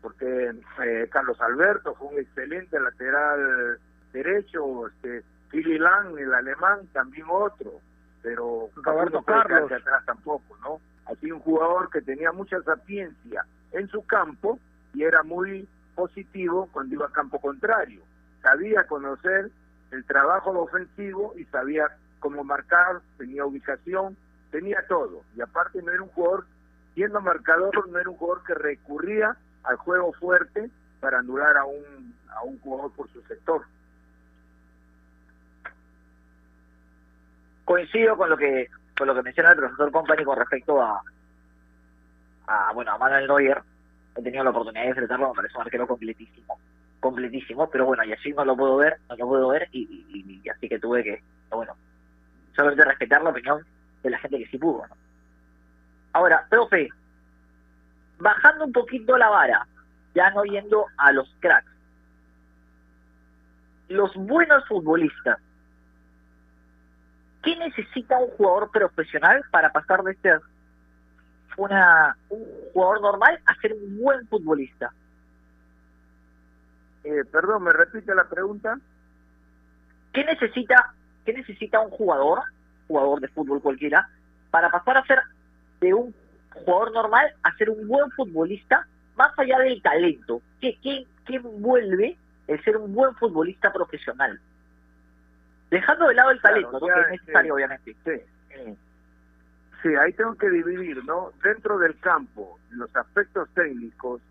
[0.02, 3.80] Porque eh, Carlos Alberto fue un excelente lateral
[4.12, 7.80] derecho, este, Philly Lang, el alemán, también otro,
[8.22, 9.68] pero Roberto no Carlos.
[9.68, 10.80] quedarse atrás tampoco, ¿no?
[11.06, 14.60] Así un jugador que tenía mucha sapiencia en su campo
[14.94, 18.02] y era muy positivo cuando iba a campo contrario.
[18.42, 19.52] Sabía conocer
[19.92, 21.88] el trabajo ofensivo y sabía
[22.20, 24.16] cómo marcar, tenía ubicación,
[24.52, 25.22] tenía todo.
[25.36, 26.46] Y aparte no era un jugador,
[26.94, 32.16] siendo marcador, no era un jugador que recurría al juego fuerte para anular a un,
[32.30, 33.64] a un jugador por su sector.
[37.66, 41.02] coincido con lo que con lo que menciona el profesor Company con respecto a,
[42.48, 43.62] a bueno a Manuel Neuer
[44.18, 46.60] he tenido la oportunidad de enfrentarlo me parece un arquero completísimo
[47.00, 50.06] completísimo pero bueno y así no lo puedo ver no lo puedo ver y,
[50.44, 51.74] y- así que tuve que bueno
[52.56, 53.66] solamente respetar la opinión
[54.04, 54.96] de la gente que sí pudo ¿no?
[56.14, 56.90] Ahora profe
[58.20, 59.68] bajando un poquito la vara
[60.16, 61.72] ya no yendo a los cracks
[63.90, 65.40] los buenos futbolistas
[67.44, 70.42] ¿qué necesita un jugador profesional para pasar de ser
[71.58, 74.92] una, un jugador normal a ser un buen futbolista?
[77.04, 78.80] Eh, perdón, ¿me repite la pregunta?
[80.14, 80.94] ¿Qué necesita,
[81.26, 82.44] qué necesita un jugador,
[82.88, 84.08] jugador de fútbol cualquiera,
[84.50, 85.20] para pasar a ser
[85.84, 86.16] de un
[86.54, 90.42] jugador normal a ser un buen futbolista, más allá del talento?
[90.60, 92.18] ¿Qué, qué, qué envuelve
[92.48, 94.40] el ser un buen futbolista profesional?
[95.70, 97.96] Dejando de lado el Claro, talento, que es necesario, obviamente.
[98.06, 98.78] Sí.
[99.82, 101.32] Sí, ahí tengo que dividir, ¿no?
[101.44, 104.22] Dentro del campo, los aspectos técnicos,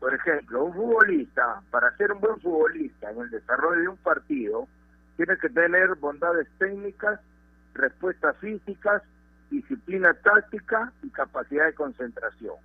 [0.00, 4.68] por ejemplo, un futbolista, para ser un buen futbolista en el desarrollo de un partido,
[5.16, 7.20] tiene que tener bondades técnicas,
[7.74, 9.02] respuestas físicas,
[9.50, 12.56] disciplina táctica y capacidad de concentración.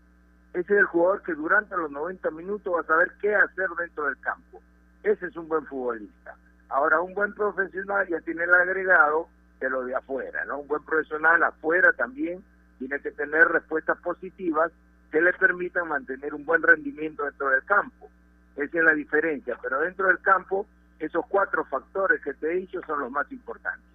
[0.54, 4.06] Ese es el jugador que durante los 90 minutos va a saber qué hacer dentro
[4.06, 4.62] del campo.
[5.02, 6.36] Ese es un buen futbolista.
[6.70, 9.28] Ahora, un buen profesional ya tiene el agregado
[9.60, 10.60] de lo de afuera, ¿no?
[10.60, 12.44] Un buen profesional afuera también
[12.80, 14.72] tiene que tener respuestas positivas
[15.12, 18.10] que le permitan mantener un buen rendimiento dentro del campo.
[18.56, 20.68] Esa es la diferencia, pero dentro del campo
[21.00, 23.86] esos cuatro factores que te he dicho son los más importantes.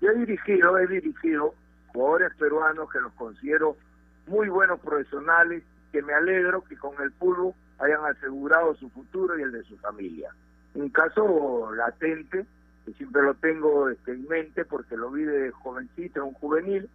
[0.00, 1.54] Yo he dirigido, he dirigido
[1.92, 3.76] jugadores peruanos que los considero
[4.26, 9.42] muy buenos profesionales, que me alegro que con el fútbol hayan asegurado su futuro y
[9.42, 10.30] el de su familia.
[10.74, 12.46] Un caso latente,
[12.84, 16.88] que siempre lo tengo este, en mente porque lo vi de jovencito, un juvenil,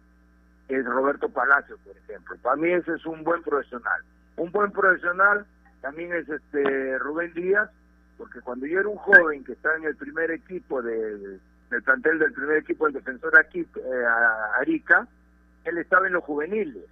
[0.68, 2.36] es Roberto Palacio, por ejemplo.
[2.42, 4.02] Para mí ese es un buen profesional.
[4.36, 5.46] Un buen profesional
[5.80, 7.70] también es este Rubén Díaz,
[8.16, 12.18] porque cuando yo era un joven que estaba en el primer equipo del, del plantel
[12.18, 14.04] del primer equipo del defensor aquí, eh,
[14.58, 15.06] Arica,
[15.64, 16.84] él estaba en los juveniles.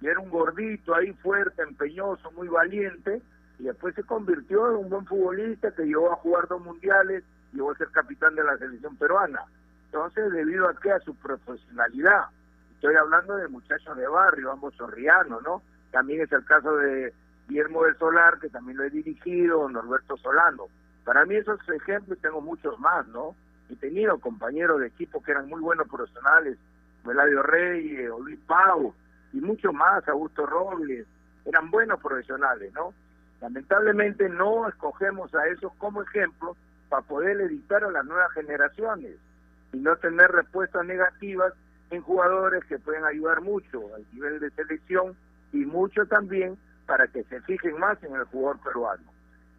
[0.00, 3.22] Y era un gordito ahí fuerte, empeñoso, muy valiente,
[3.58, 7.70] y después se convirtió en un buen futbolista que llegó a jugar dos mundiales, llegó
[7.70, 9.42] a ser capitán de la selección peruana.
[9.86, 10.90] Entonces, debido a qué?
[10.90, 12.26] A su profesionalidad.
[12.74, 15.62] Estoy hablando de muchachos de barrio, ambos chorrianos, ¿no?
[15.92, 17.12] También es el caso de
[17.46, 20.66] Guillermo del Solar, que también lo he dirigido, Norberto Solano.
[21.04, 23.36] Para mí esos ejemplos tengo muchos más, ¿no?
[23.72, 26.58] He tenido compañeros de equipo que eran muy buenos profesionales,
[27.04, 28.94] Meladio Reyes, o Luis Pau,
[29.32, 31.06] y mucho más, Augusto Robles,
[31.46, 32.92] eran buenos profesionales, ¿no?
[33.40, 36.54] Lamentablemente no escogemos a esos como ejemplo
[36.90, 39.16] para poder editar a las nuevas generaciones
[39.72, 41.54] y no tener respuestas negativas
[41.90, 45.16] en jugadores que pueden ayudar mucho al nivel de selección
[45.54, 49.02] y mucho también para que se fijen más en el jugador peruano.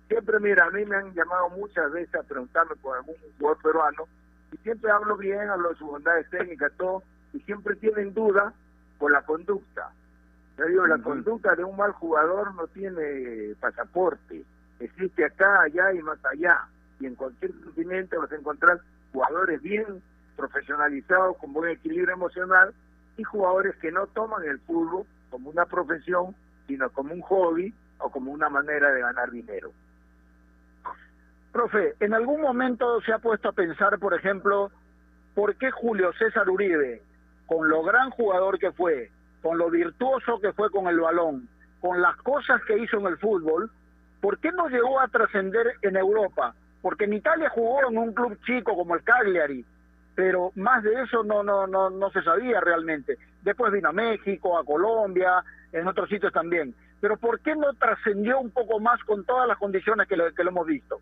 [0.08, 4.08] Siempre, mira, a mí me han llamado muchas veces a preguntarme por algún jugador peruano
[4.54, 7.02] y siempre hablo bien, hablo de sus bondades técnicas, todo,
[7.34, 8.54] y siempre tienen duda
[9.00, 9.90] por la conducta.
[10.58, 14.44] Yo digo, la conducta de un mal jugador no tiene pasaporte.
[14.80, 16.68] Existe acá, allá y más allá.
[17.00, 18.80] Y en cualquier continente vas a encontrar
[19.12, 20.04] jugadores bien
[20.38, 22.74] profesionalizados, con buen equilibrio emocional,
[23.18, 26.36] y jugadores que no toman el fútbol como una profesión,
[26.68, 29.72] sino como un hobby o como una manera de ganar dinero.
[31.54, 34.72] Profe, ¿en algún momento se ha puesto a pensar, por ejemplo,
[35.34, 37.02] por qué Julio César Uribe,
[37.46, 39.10] con lo gran jugador que fue,
[39.42, 41.48] con lo virtuoso que fue con el balón,
[41.80, 43.72] con las cosas que hizo en el fútbol,
[44.20, 46.54] ¿por qué no llegó a trascender en Europa?
[46.84, 49.66] porque en Italia jugó en un club chico como el Cagliari,
[50.16, 53.18] pero más de eso no, no, no, no se sabía realmente.
[53.42, 55.42] Después vino a México, a Colombia,
[55.72, 56.76] en otros sitios también.
[57.00, 60.44] Pero ¿por qué no trascendió un poco más con todas las condiciones que lo, que
[60.44, 61.00] lo hemos visto?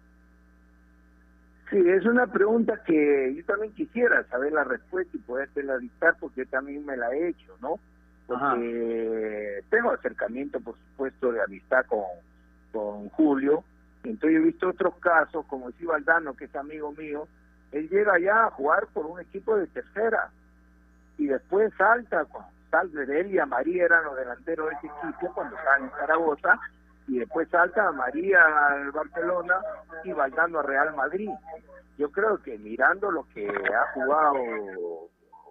[1.72, 6.44] Sí, es una pregunta que yo también quisiera saber la respuesta y podértela dictar porque
[6.44, 7.80] yo también me la he hecho, ¿no?
[8.28, 12.02] Porque tengo acercamiento, por supuesto, de amistad con,
[12.74, 13.64] con Julio.
[14.04, 17.26] Entonces he visto otros casos, como decía Valdano, que es amigo mío,
[17.72, 20.30] él llega ya a jugar por un equipo de tercera
[21.18, 22.28] y después salta,
[22.70, 25.92] salta de él y a María eran los delanteros de ese equipo cuando estaban en
[25.92, 26.60] Zaragoza
[27.08, 29.56] y después salta a María al Barcelona
[30.04, 31.30] y Valdano a Real Madrid.
[31.97, 34.34] Yo creo que mirando lo que ha jugado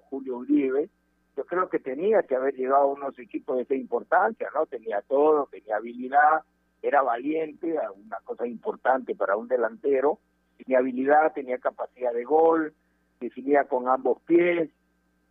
[0.08, 0.88] Julio Uribe,
[1.36, 4.66] yo creo que tenía que haber llegado a unos equipos de esa importancia, ¿no?
[4.66, 6.42] Tenía todo, tenía habilidad,
[6.82, 10.18] era valiente, una cosa importante para un delantero,
[10.58, 12.74] tenía habilidad, tenía capacidad de gol,
[13.20, 14.70] definía con ambos pies,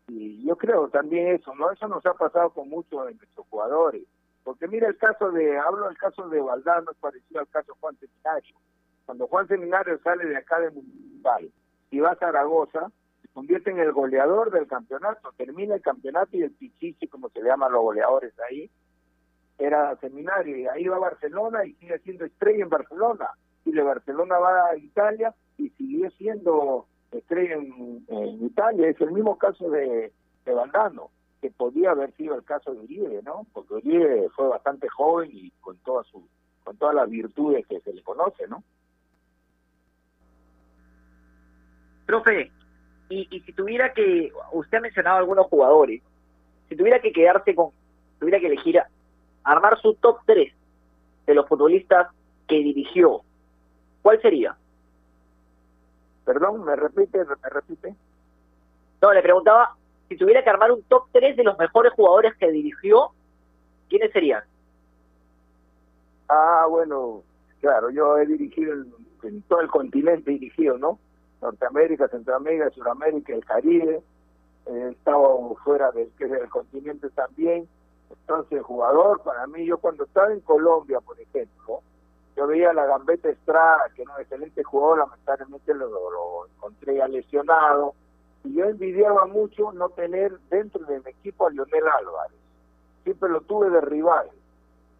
[0.07, 1.71] y yo creo también eso, ¿no?
[1.71, 4.03] Eso nos ha pasado con muchos de nuestros jugadores.
[4.49, 7.79] Porque mira el caso de, hablo del caso de Valdano, es parecido al caso de
[7.81, 8.55] Juan Seminario.
[9.05, 11.51] Cuando Juan Seminario sale de acá de Municipal
[11.91, 12.91] y va a Zaragoza,
[13.21, 17.43] se convierte en el goleador del campeonato, termina el campeonato y el pichichi, como se
[17.43, 18.71] le llaman los goleadores ahí,
[19.59, 23.29] era Seminario, y ahí va a Barcelona y sigue siendo estrella en Barcelona.
[23.65, 28.89] Y de Barcelona va a Italia y siguió siendo estrella en, en Italia.
[28.89, 30.11] Es el mismo caso de,
[30.43, 31.11] de Valdano
[31.41, 33.45] que podía haber sido el caso de Uribe, ¿no?
[33.53, 36.27] Porque Uribe fue bastante joven y con todas su,
[36.63, 38.63] con todas las virtudes que se le conoce, ¿no?
[42.05, 42.51] Profe,
[43.09, 46.01] y, y si tuviera que, usted ha mencionado algunos jugadores,
[46.67, 47.71] si tuviera que quedarse con,
[48.19, 48.81] tuviera que elegir
[49.43, 50.53] armar su top 3
[51.25, 52.07] de los futbolistas
[52.47, 53.21] que dirigió,
[54.01, 54.55] ¿cuál sería?
[56.25, 57.95] Perdón, me repite, me repite.
[59.01, 59.75] No, le preguntaba
[60.09, 63.11] si tuviera que armar un top 3 de los mejores jugadores que dirigió,
[63.87, 64.43] ¿quiénes serían?
[66.27, 67.21] Ah, bueno,
[67.61, 68.73] claro, yo he dirigido
[69.23, 70.99] en, todo el continente, dirigido, ¿no?
[71.41, 74.01] Norteamérica, Centroamérica, Sudamérica, el Caribe,
[74.65, 74.95] he
[75.63, 77.67] fuera del, del continente también.
[78.09, 81.81] Entonces, jugador, para mí, yo cuando estaba en Colombia, por ejemplo,
[82.35, 86.97] yo veía a la Gambeta Estrada, que era un excelente jugador, lamentablemente lo, lo encontré
[86.97, 87.93] ya lesionado,
[88.43, 92.37] y yo envidiaba mucho no tener dentro de mi equipo a Lionel Álvarez.
[93.03, 94.29] Siempre lo tuve de rival.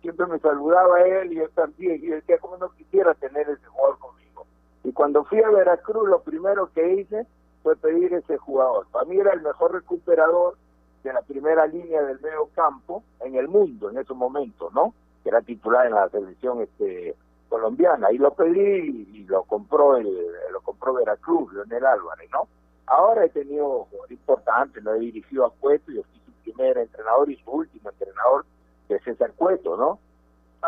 [0.02, 2.04] Siempre me saludaba él y yo también.
[2.04, 4.46] Y decía, ¿cómo no quisiera tener ese jugador conmigo?
[4.84, 7.26] Y cuando fui a Veracruz, lo primero que hice
[7.64, 8.88] fue pedir ese jugador.
[8.92, 10.56] Para mí era el mejor recuperador
[11.04, 14.94] de la primera línea del medio campo en el mundo en esos momentos, ¿no?
[15.24, 17.16] Que era titular en la selección este
[17.48, 18.12] colombiana.
[18.12, 20.08] Y lo pedí y lo compró el,
[20.52, 22.48] lo compró Veracruz, Leonel Álvarez, ¿no?
[22.90, 27.30] Ahora he tenido jugadores importantes, lo he dirigido a Cueto, yo fui su primer entrenador
[27.30, 28.46] y su último entrenador,
[28.88, 30.00] que es César Cueto, ¿no?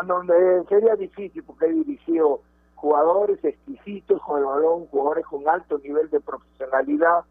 [0.06, 2.40] Donde sería difícil porque he dirigido
[2.76, 7.24] jugadores exquisitos con el balón, jugadores con alto nivel de profesionalidad,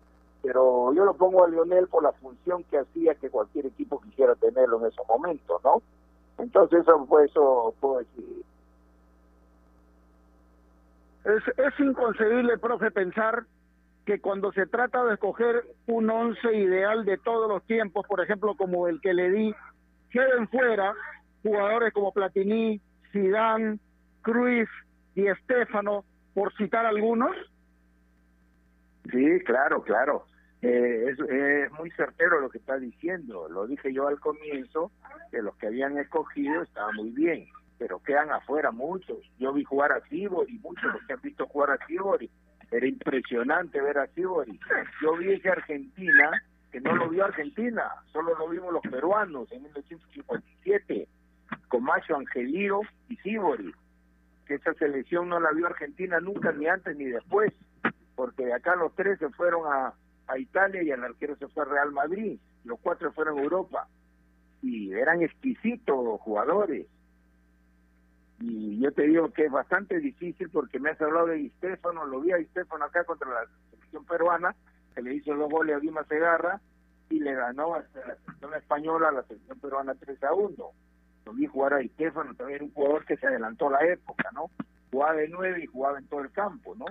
[0.44, 4.36] pero yo lo pongo a Lionel por la función que hacía que cualquier equipo quisiera
[4.36, 5.82] tenerlo en esos momentos, ¿no?
[6.38, 8.44] Entonces eso, pues, eso decir.
[11.24, 13.46] Es, es inconcebible, profe, pensar
[14.12, 18.56] que cuando se trata de escoger un once ideal de todos los tiempos, por ejemplo,
[18.56, 19.56] como el que le di,
[20.10, 20.94] queden fuera
[21.44, 22.82] jugadores como Platini,
[23.14, 23.80] Zidane,
[24.22, 24.70] Cruyff
[25.16, 26.04] y Estefano,
[26.34, 27.34] por citar algunos?
[29.10, 30.26] Sí, claro, claro.
[30.62, 33.48] Eh, es, muy certero lo que está diciendo.
[33.48, 34.92] Lo dije yo al comienzo,
[35.32, 37.48] que los que habían escogido estaban muy bien,
[37.78, 39.20] pero quedan afuera muchos.
[39.40, 42.30] Yo vi jugar a Cibori, muchos los que han visto jugar a Cibori.
[42.72, 44.58] Era impresionante ver a Cibori.
[45.02, 46.32] Yo vi ese Argentina,
[46.72, 51.08] que no lo vio Argentina, solo lo vimos los peruanos en 1957,
[51.68, 53.74] con Macho Angelío y Cibori.
[54.46, 57.54] Que esa selección no la vio Argentina nunca, ni antes ni después,
[58.16, 59.94] porque de acá los tres se fueron a,
[60.28, 63.88] a Italia y el arquero se fue a Real Madrid, los cuatro fueron a Europa.
[64.62, 66.88] Y eran exquisitos jugadores
[68.42, 72.06] y yo te digo que es bastante difícil porque me has hablado de Di Stefano,
[72.06, 74.56] lo vi a Di Stefano acá contra la selección peruana,
[74.96, 76.60] que le hizo dos goles a Dima Segarra
[77.10, 80.56] y le ganó a la selección española a la selección peruana 3 a 1.
[81.26, 84.50] Lo vi jugar a Di Stefano, también un jugador que se adelantó la época, ¿no?
[84.92, 86.86] Jugaba de nueve y jugaba en todo el campo, ¿no?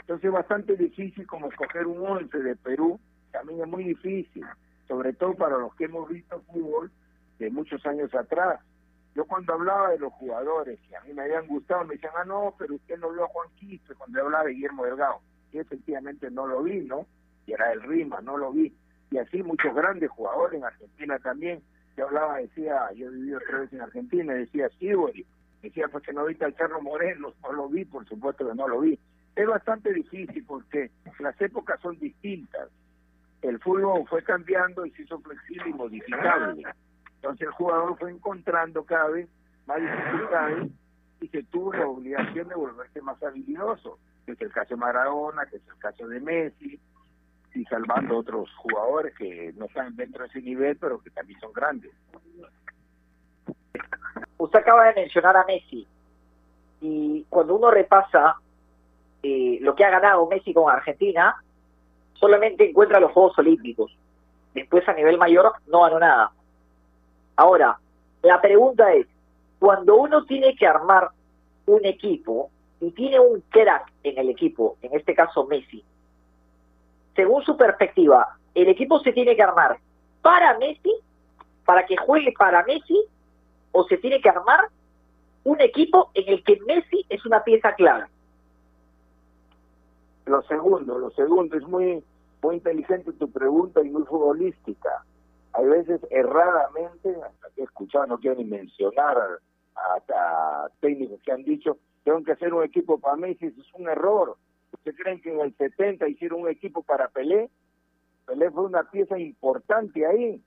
[0.00, 3.00] Entonces es bastante difícil como escoger un once de Perú,
[3.32, 4.44] también es muy difícil,
[4.86, 6.90] sobre todo para los que hemos visto fútbol
[7.38, 8.60] de muchos años atrás
[9.18, 12.24] Yo cuando hablaba de los jugadores que a mí me habían gustado, me decían, ah,
[12.24, 15.18] no, pero usted no vio a Juan Quispe cuando hablaba de Guillermo Delgado.
[15.50, 17.04] Y efectivamente no lo vi, ¿no?
[17.44, 18.72] Y era el Rima, no lo vi.
[19.10, 21.60] Y así muchos grandes jugadores en Argentina también.
[21.96, 25.26] Yo hablaba, decía, yo vivido tres veces en Argentina, decía Sibori,
[25.62, 28.68] decía, pues que no viste al Carlos Moreno, no lo vi, por supuesto que no
[28.68, 29.00] lo vi.
[29.34, 32.70] Es bastante difícil porque las épocas son distintas.
[33.42, 36.62] El fútbol fue cambiando y se hizo flexible y modificable.
[37.18, 39.28] Entonces el jugador fue encontrando cada vez
[39.66, 40.70] más dificultades
[41.20, 45.46] y se tuvo la obligación de volverse más habilidoso, que es el caso de Maradona,
[45.46, 46.78] que es el caso de Messi,
[47.54, 51.52] y salvando otros jugadores que no están dentro de ese nivel, pero que también son
[51.52, 51.90] grandes.
[54.36, 55.86] Usted acaba de mencionar a Messi,
[56.80, 58.36] y cuando uno repasa
[59.24, 61.34] eh, lo que ha ganado Messi con Argentina,
[62.14, 63.96] solamente encuentra los Juegos Olímpicos.
[64.54, 66.32] Después a nivel mayor no ganó nada.
[67.38, 67.78] Ahora,
[68.22, 69.06] la pregunta es,
[69.60, 71.10] cuando uno tiene que armar
[71.66, 75.84] un equipo y tiene un crack en el equipo, en este caso Messi,
[77.14, 79.78] según su perspectiva, el equipo se tiene que armar
[80.20, 80.92] para Messi,
[81.64, 83.04] para que juegue para Messi,
[83.70, 84.68] o se tiene que armar
[85.44, 88.06] un equipo en el que Messi es una pieza clave.
[90.26, 92.02] Lo segundo, lo segundo, es muy,
[92.42, 95.04] muy inteligente tu pregunta y muy futbolística
[95.58, 99.18] hay veces erradamente, hasta he escuchado, no quiero ni mencionar
[99.74, 104.36] a, técnicos que han dicho, tengo que hacer un equipo para Messi, es un error.
[104.72, 107.50] ¿Ustedes creen que en el 70 hicieron un equipo para Pelé?
[108.24, 110.40] Pelé fue una pieza importante ahí.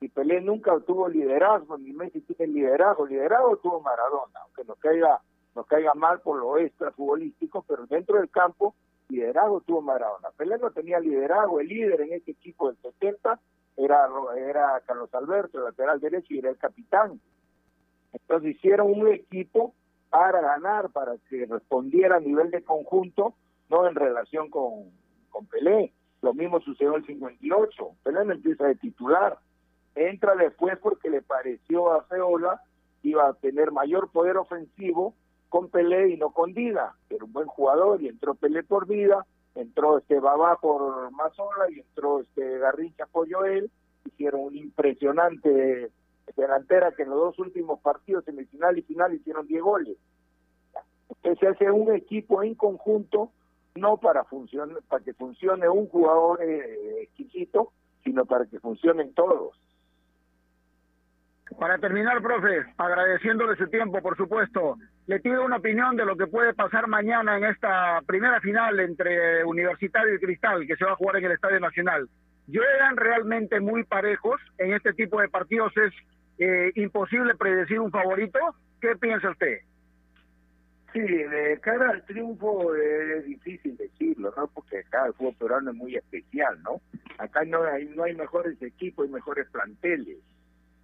[0.00, 3.06] Y Pelé nunca tuvo liderazgo, ni Messi tiene liderazgo.
[3.06, 5.20] Liderazgo tuvo Maradona, aunque nos caiga,
[5.54, 8.74] nos caiga mal por lo extra futbolístico, pero dentro del campo,
[9.08, 10.30] liderazgo tuvo Maradona.
[10.36, 13.38] Pelé no tenía liderazgo, el líder en ese equipo del 70
[13.76, 17.20] era, era Carlos Alberto, el lateral derecho, y era el capitán.
[18.12, 19.74] Entonces hicieron un equipo
[20.10, 23.34] para ganar, para que respondiera a nivel de conjunto,
[23.70, 24.90] no en relación con,
[25.30, 25.92] con Pelé.
[26.20, 27.90] Lo mismo sucedió en el 58.
[28.02, 29.38] Pelé no empieza de titular.
[29.94, 32.60] Entra después porque le pareció a Feola
[33.02, 35.14] iba a tener mayor poder ofensivo
[35.48, 36.94] con Pelé y no con Dida.
[37.10, 41.80] Era un buen jugador y entró Pelé por vida entró este Babá por Mazola y
[41.80, 43.70] entró este Garrincha por Joel,
[44.04, 45.90] hicieron un impresionante
[46.36, 49.96] delantera que en los dos últimos partidos, semifinal y final, hicieron 10 goles.
[51.08, 53.30] Entonces se hace un equipo en conjunto,
[53.74, 57.72] no para, funcionar, para que funcione un jugador eh, exquisito,
[58.04, 59.58] sino para que funcionen todos.
[61.58, 66.26] Para terminar, profe, agradeciéndole su tiempo, por supuesto, le pido una opinión de lo que
[66.26, 70.96] puede pasar mañana en esta primera final entre Universitario y Cristal, que se va a
[70.96, 72.08] jugar en el Estadio Nacional.
[72.48, 74.40] eran realmente muy parejos.
[74.58, 75.92] En este tipo de partidos es
[76.38, 78.38] eh, imposible predecir un favorito.
[78.80, 79.58] ¿Qué piensa usted?
[80.92, 84.46] Sí, de cara al triunfo es difícil decirlo, ¿no?
[84.48, 86.80] Porque cada fútbol peruano es muy especial, ¿no?
[87.18, 90.18] Acá no hay, no hay mejores equipos, hay mejores planteles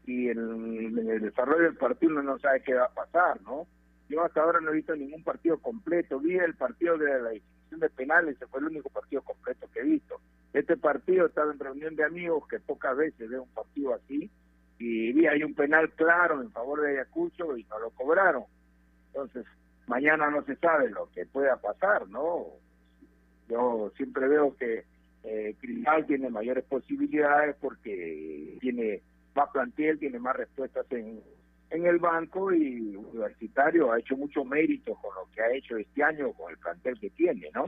[0.08, 3.66] y en, el desarrollo del partido uno no sabe qué va a pasar, ¿no?
[4.08, 6.18] Yo hasta ahora no he visto ningún partido completo.
[6.18, 9.80] Vi el partido de la definición de penales, ese fue el único partido completo que
[9.80, 10.20] he visto.
[10.52, 14.30] Este partido estaba en reunión de amigos, que pocas veces veo un partido así,
[14.78, 18.44] y vi ahí un penal claro en favor de Ayacucho y no lo cobraron.
[19.08, 19.44] Entonces,
[19.86, 22.46] mañana no se sabe lo que pueda pasar, ¿no?
[23.48, 24.84] Yo siempre veo que
[25.24, 29.02] eh, Cristal tiene mayores posibilidades porque tiene
[29.34, 31.20] más plantel, tiene más respuestas en,
[31.70, 36.02] en el banco y Universitario ha hecho mucho mérito con lo que ha hecho este
[36.02, 37.66] año, con el plantel que tiene, ¿no?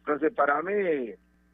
[0.00, 0.72] Entonces, para mí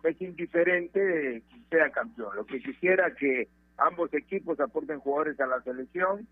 [0.03, 2.37] es indiferente quien sea campeón.
[2.37, 6.27] Lo que quisiera que ambos equipos aporten jugadores a la selección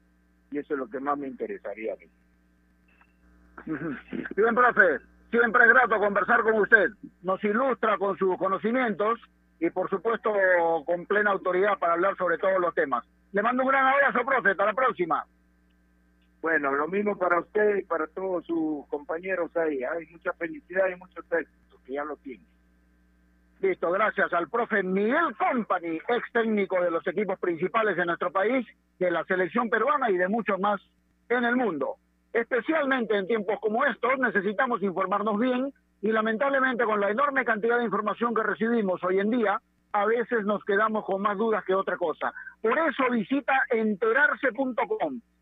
[0.50, 2.06] y eso es lo que más me interesaría a mí.
[4.36, 4.98] Bien, profe,
[5.30, 6.90] siempre es grato conversar con usted.
[7.22, 9.20] Nos ilustra con sus conocimientos
[9.60, 10.32] y por supuesto
[10.84, 13.04] con plena autoridad para hablar sobre todos los temas.
[13.32, 14.50] Le mando un gran abrazo, profe.
[14.50, 15.24] Hasta la próxima.
[16.42, 19.84] Bueno, lo mismo para usted y para todos sus compañeros ahí.
[19.84, 22.44] Hay mucha felicidad y mucho éxito, que ya lo tienen.
[23.60, 28.66] Listo, gracias al profe Miguel Company, ex técnico de los equipos principales de nuestro país,
[28.98, 30.80] de la selección peruana y de muchos más
[31.28, 31.94] en el mundo.
[32.32, 37.84] Especialmente en tiempos como estos necesitamos informarnos bien y lamentablemente con la enorme cantidad de
[37.84, 39.60] información que recibimos hoy en día,
[39.92, 42.32] a veces nos quedamos con más dudas que otra cosa.
[42.60, 45.20] Por eso visita enterarse.com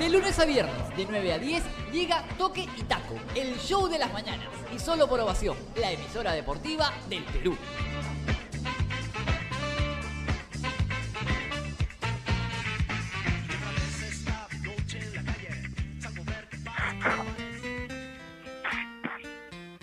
[0.00, 3.98] De lunes a viernes, de 9 a 10, llega Toque y Taco, el show de
[3.98, 4.48] las mañanas.
[4.72, 7.54] Y solo por ovación, la emisora deportiva del Perú.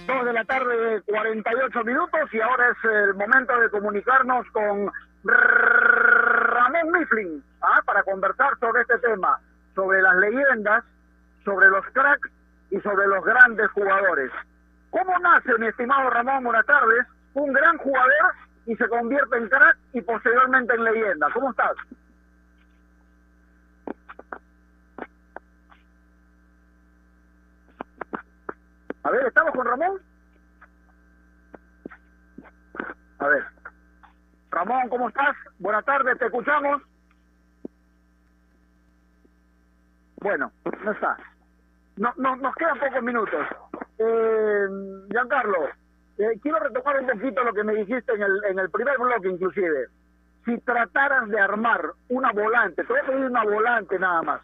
[0.08, 4.92] Dos de la tarde, 48 minutos, y ahora es el momento de comunicarnos con
[5.24, 7.84] Ramón Mifflin ¿ah?
[7.86, 9.40] para conversar sobre este tema,
[9.78, 10.84] sobre las leyendas,
[11.46, 12.32] sobre los cracks
[12.72, 14.32] y sobre los grandes jugadores.
[14.90, 17.06] ¿Cómo nace, mi estimado Ramón, buenas tardes,
[17.36, 18.34] un gran jugador
[18.66, 21.28] y se convierte en crack y posteriormente en leyenda?
[21.32, 21.76] ¿Cómo estás?
[29.04, 30.02] A ver, ¿estamos con Ramón?
[33.20, 33.46] A ver.
[34.50, 35.36] Ramón, ¿cómo estás?
[35.60, 36.82] Buenas tardes, te escuchamos.
[40.22, 40.52] Bueno,
[40.84, 41.18] no está.
[41.98, 43.46] No, no, nos quedan pocos minutos.
[44.00, 44.68] Eh,
[45.10, 45.70] Giancarlo,
[46.18, 49.30] eh, quiero retomar un poquito lo que me dijiste en el, en el primer bloque
[49.30, 49.88] inclusive.
[50.46, 54.42] Si trataras de armar una volante, te voy a pedir una volante nada más,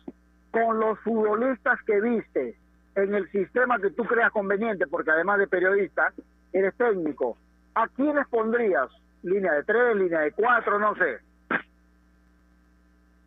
[0.51, 2.57] con los futbolistas que viste
[2.95, 6.11] en el sistema que tú creas conveniente, porque además de periodista,
[6.51, 7.37] eres técnico,
[7.73, 8.89] ¿a quiénes pondrías?
[9.23, 11.19] ¿Línea de tres, línea de cuatro, no sé?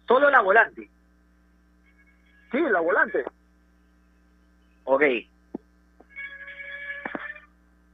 [0.06, 0.88] Solo la volante.
[2.56, 3.22] Sí, la volante.
[4.84, 5.02] Ok.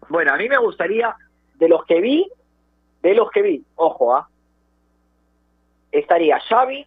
[0.08, 1.16] Bueno, a mí me gustaría,
[1.56, 2.30] de los que vi,
[3.02, 4.28] de los que vi, ojo, ¿ah?
[5.90, 6.86] Estaría Xavi,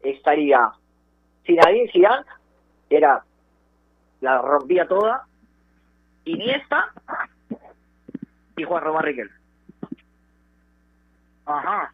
[0.00, 0.72] estaría
[1.44, 2.24] Zinedine Zidane,
[2.88, 3.22] que era,
[4.22, 5.26] la rompía toda,
[6.24, 6.94] Iniesta
[8.56, 9.30] y Juan Román Riquel.
[11.44, 11.92] Ajá.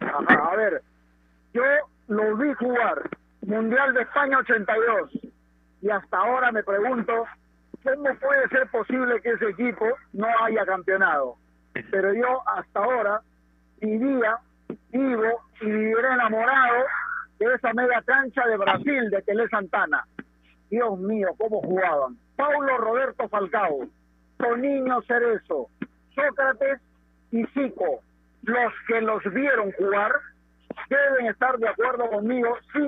[0.00, 0.82] Ajá, a ver,
[1.54, 1.62] yo
[2.08, 3.08] lo vi jugar
[3.42, 5.10] Mundial de España 82
[5.80, 7.24] y hasta ahora me pregunto
[7.82, 11.36] cómo puede ser posible que ese equipo no haya campeonado.
[11.90, 13.22] Pero yo hasta ahora
[13.80, 14.38] vivía,
[14.90, 16.84] vivo y viviré enamorado
[17.38, 20.04] de esa media cancha de Brasil de Tele Santana.
[20.70, 22.18] Dios mío, cómo jugaban.
[22.36, 23.88] Paulo Roberto Falcao,
[24.36, 25.68] Toninho Cerezo,
[26.14, 26.80] Sócrates
[27.30, 28.02] y Zico,
[28.42, 30.12] los que los vieron jugar,
[30.88, 32.80] deben estar de acuerdo conmigo, sí.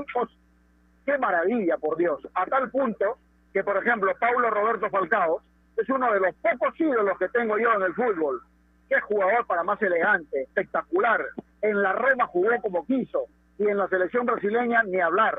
[1.07, 2.20] Qué maravilla, por Dios.
[2.34, 3.16] A tal punto
[3.53, 5.41] que, por ejemplo, Paulo Roberto Falcao
[5.76, 8.41] es uno de los pocos ídolos que tengo yo en el fútbol.
[8.88, 11.24] Qué jugador para más elegante, espectacular.
[11.62, 13.24] En la Roma jugó como quiso
[13.59, 15.38] y en la selección brasileña ni hablar.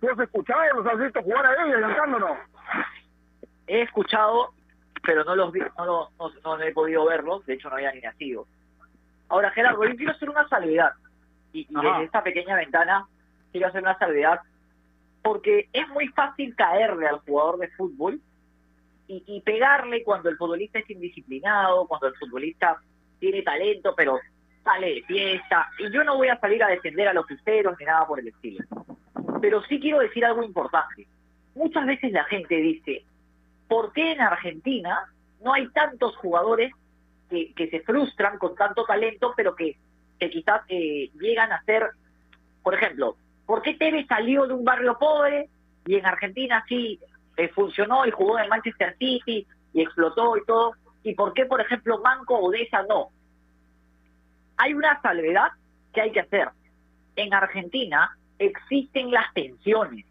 [0.00, 2.36] ¿Tú has escuchado, los has visto jugar a ellos, Giancarlo, no?
[3.66, 4.52] He escuchado,
[5.04, 7.92] pero no los vi, no, lo- no, no he podido verlos, de hecho no había
[7.92, 8.46] ni nacido.
[9.28, 10.92] Ahora, Gerardo, yo quiero hacer una salvedad.
[11.52, 13.06] Y, y desde esta pequeña ventana
[13.52, 14.40] quiero hacer una salvedad
[15.22, 18.20] porque es muy fácil caerle al jugador de fútbol
[19.06, 22.78] y, y pegarle cuando el futbolista es indisciplinado, cuando el futbolista
[23.18, 24.18] tiene talento, pero
[24.64, 25.68] sale de fiesta.
[25.78, 28.28] Y yo no voy a salir a defender a los fiesteros ni nada por el
[28.28, 28.64] estilo.
[29.40, 31.06] Pero sí quiero decir algo importante.
[31.54, 33.04] Muchas veces la gente dice,
[33.68, 35.06] ¿por qué en Argentina
[35.42, 36.72] no hay tantos jugadores
[37.30, 39.76] que, que se frustran con tanto talento, pero que,
[40.18, 41.90] que quizás eh, llegan a ser,
[42.62, 43.16] por ejemplo,
[43.46, 45.48] ¿por qué Tevez salió de un barrio pobre
[45.86, 46.98] y en Argentina sí
[47.36, 50.72] eh, funcionó y jugó en el Manchester City y explotó y todo?
[51.02, 53.08] ¿Y por qué, por ejemplo, Manco o Deza no?
[54.56, 55.52] Hay una salvedad
[55.92, 56.48] que hay que hacer.
[57.16, 60.04] En Argentina existen las pensiones.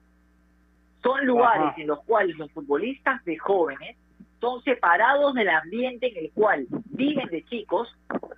[1.03, 1.81] Son lugares Ajá.
[1.81, 3.97] en los cuales los futbolistas de jóvenes
[4.39, 7.93] son separados del ambiente en el cual viven de chicos,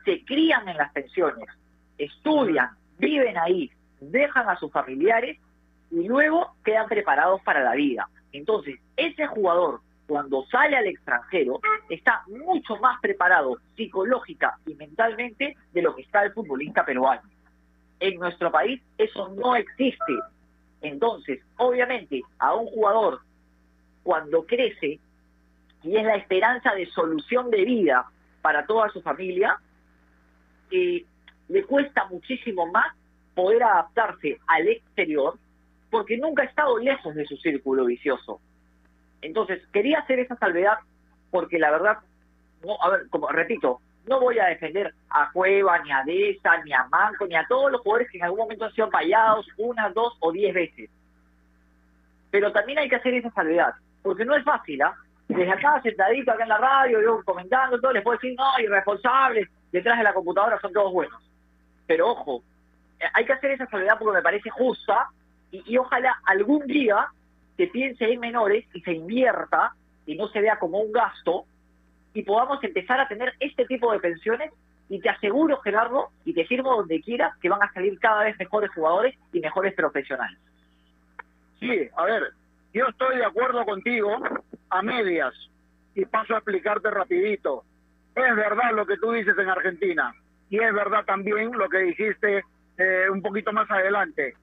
[0.05, 1.49] se crían en las pensiones,
[1.97, 3.69] estudian, viven ahí,
[3.99, 5.37] dejan a sus familiares
[5.91, 8.07] y luego quedan preparados para la vida.
[8.31, 15.81] Entonces, ese jugador, cuando sale al extranjero, está mucho más preparado psicológica y mentalmente de
[15.81, 17.21] lo que está el futbolista peruano.
[17.99, 20.13] En nuestro país eso no existe.
[20.81, 23.19] Entonces, obviamente, a un jugador,
[24.03, 24.99] cuando crece,
[25.83, 28.05] y es la esperanza de solución de vida
[28.41, 29.57] para toda su familia,
[30.71, 31.05] eh,
[31.47, 32.95] le cuesta muchísimo más
[33.33, 35.37] poder adaptarse al exterior
[35.89, 38.39] porque nunca ha estado lejos de su círculo vicioso.
[39.21, 40.77] Entonces, quería hacer esa salvedad
[41.31, 41.97] porque la verdad,
[42.63, 46.73] no, a ver, como repito, no voy a defender a Cueva, ni a Deza, ni
[46.73, 49.89] a Manco, ni a todos los jugadores que en algún momento han sido fallados una,
[49.89, 50.89] dos o diez veces.
[52.31, 54.95] Pero también hay que hacer esa salvedad, porque no es fácil, ¿ah?
[55.39, 59.47] Desde acá, sentadito acá en la radio, yo comentando todo, les puedo decir, no, irresponsables,
[59.71, 61.23] detrás de la computadora son todos buenos.
[61.87, 62.43] Pero ojo,
[62.99, 65.07] eh, hay que hacer esa salvedad porque me parece justa
[65.49, 67.07] y, y ojalá algún día
[67.55, 69.71] se piense en menores y se invierta
[70.05, 71.45] y no se vea como un gasto
[72.13, 74.51] y podamos empezar a tener este tipo de pensiones
[74.89, 78.37] y te aseguro, Gerardo, y te firmo donde quieras, que van a salir cada vez
[78.37, 80.37] mejores jugadores y mejores profesionales.
[81.61, 82.23] Sí, a ver,
[82.73, 84.17] yo estoy de acuerdo contigo
[84.69, 85.33] a medias
[85.95, 87.63] y paso a explicarte rapidito.
[88.15, 90.13] Es verdad lo que tú dices en Argentina
[90.49, 92.43] y es verdad también lo que dijiste
[92.77, 94.33] eh, un poquito más adelante,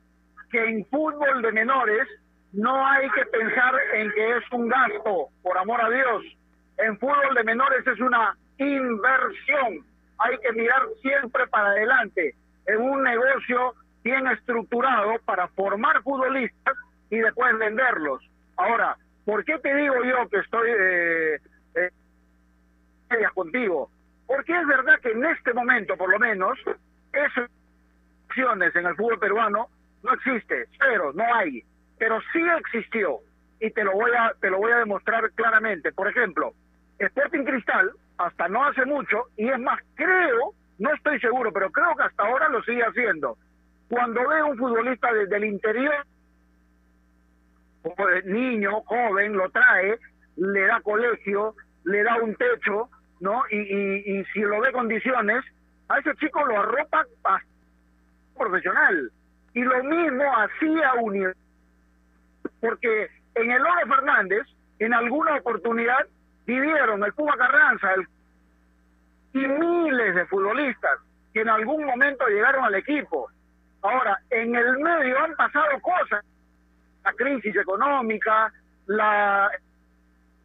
[0.51, 2.07] que en fútbol de menores
[2.53, 6.25] no hay que pensar en que es un gasto, por amor a Dios.
[6.79, 9.85] En fútbol de menores es una inversión.
[10.19, 12.35] Hay que mirar siempre para adelante
[12.67, 13.75] en un negocio
[14.05, 16.77] bien estructurado para formar futbolistas
[17.11, 18.23] y después venderlos.
[18.57, 18.97] Ahora,
[19.27, 21.41] ¿por qué te digo yo que estoy eh,
[21.75, 21.91] eh,
[23.35, 23.91] contigo?
[24.27, 26.59] Porque es verdad que en este momento, por lo menos,
[27.13, 27.51] esas
[28.29, 29.69] opciones en el fútbol peruano
[30.03, 31.63] no existe, cero, no hay,
[31.99, 33.19] pero sí existió
[33.61, 35.93] y te lo voy a te lo voy a demostrar claramente.
[35.93, 36.53] Por ejemplo,
[36.99, 41.95] Sporting Cristal hasta no hace mucho y es más creo, no estoy seguro, pero creo
[41.97, 43.37] que hasta ahora lo sigue haciendo.
[43.89, 46.07] Cuando ve un futbolista desde el interior
[48.25, 49.99] niño, joven, lo trae,
[50.37, 52.89] le da colegio, le da un techo,
[53.21, 53.43] ¿no?
[53.51, 55.45] Y, y, y si lo ve condiciones,
[55.89, 57.41] a ese chico lo arropa a
[58.37, 59.11] profesional.
[59.55, 61.35] Y lo mismo hacía Unión.
[62.61, 64.43] Porque en el Oro Fernández,
[64.79, 66.07] en alguna oportunidad,
[66.47, 68.07] vivieron el Cuba Carranza el,
[69.33, 70.99] y miles de futbolistas
[71.33, 73.29] que en algún momento llegaron al equipo.
[73.83, 76.25] Ahora, en el medio han pasado cosas
[77.07, 78.53] la crisis económica,
[78.87, 79.51] la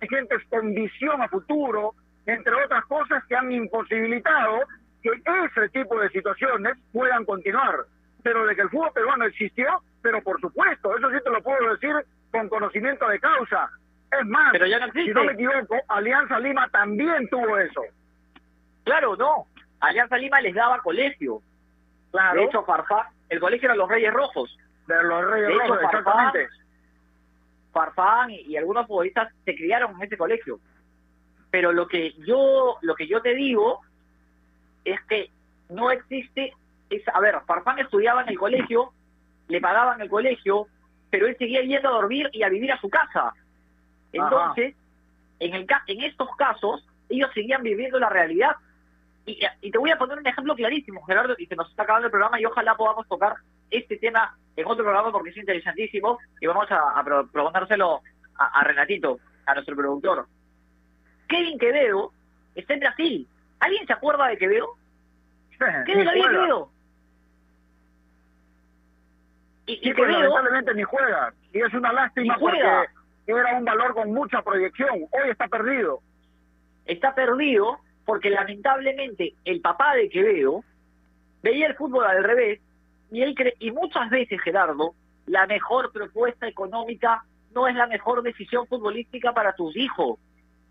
[0.02, 1.94] gente con visión a futuro,
[2.26, 4.60] entre otras cosas que han imposibilitado
[5.02, 7.76] que ese tipo de situaciones puedan continuar.
[8.24, 11.72] Pero de que el fútbol peruano existió, pero por supuesto, eso sí te lo puedo
[11.72, 11.94] decir
[12.32, 13.70] con conocimiento de causa.
[14.12, 15.12] Es más, Pero ya no existe.
[15.12, 17.82] si no me equivoco, Alianza Lima también tuvo eso.
[18.84, 19.48] Claro, no.
[19.80, 21.42] Alianza Lima les daba colegio.
[22.12, 22.42] Claro.
[22.42, 24.56] De hecho, Farfán, el colegio eran los Reyes Rojos.
[24.88, 26.50] De los Reyes De hecho, Rojos, Farfán, exactamente.
[27.72, 30.60] Farfán y, y algunos futbolistas se criaron en ese colegio.
[31.50, 33.82] Pero lo que yo lo que yo te digo
[34.86, 35.30] es que
[35.70, 36.54] no existe
[36.90, 38.92] es, a ver, Farfán estudiaba en el colegio,
[39.48, 40.68] le pagaban el colegio,
[41.10, 43.34] pero él seguía yendo a dormir y a vivir a su casa.
[44.12, 44.76] Entonces,
[45.40, 48.56] en el ca- en estos casos, ellos seguían viviendo la realidad.
[49.26, 52.08] Y, y te voy a poner un ejemplo clarísimo, Gerardo, y se nos está acabando
[52.08, 53.36] el programa y ojalá podamos tocar
[53.72, 57.04] este tema en otro programa porque es interesantísimo y vamos a, a
[58.38, 60.28] a, a Renatito, a nuestro productor.
[61.28, 62.12] Kevin Quevedo
[62.56, 63.28] está en Brasil.
[63.60, 64.76] ¿Alguien se acuerda de Quevedo?
[65.86, 66.70] ¿Qué de de Quevedo?
[69.66, 71.34] Y, Sí, y Quevedo, lamentablemente ni juega.
[71.54, 72.60] Y es una lástima porque
[73.28, 75.08] era un valor con mucha proyección.
[75.12, 76.02] Hoy está perdido.
[76.86, 80.64] está perdido porque lamentablemente el papá de Quevedo
[81.44, 82.60] veía el fútbol al revés
[83.12, 84.96] y él cre- y muchas veces Gerardo
[85.28, 90.20] la mejor propuesta económica no es la mejor decisión futbolística para tus hijos.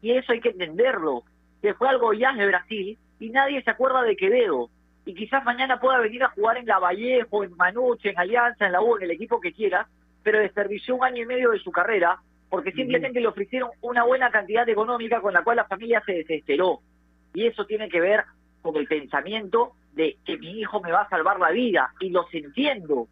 [0.02, 1.24] Y eso hay que entenderlo
[1.62, 4.70] que fue algo ya de Brasil y nadie se acuerda de Quevedo.
[5.04, 8.72] Y quizás mañana pueda venir a jugar en la Vallejo, en Manuche, en Alianza, en
[8.72, 9.86] la U, en el equipo que quiera,
[10.22, 12.18] pero desperdició un año y medio de su carrera
[12.48, 16.80] porque simplemente le ofrecieron una buena cantidad económica con la cual la familia se desesperó.
[17.34, 18.24] Y eso tiene que ver
[18.62, 22.32] con el pensamiento de que mi hijo me va a salvar la vida, y los
[22.32, 23.08] entiendo.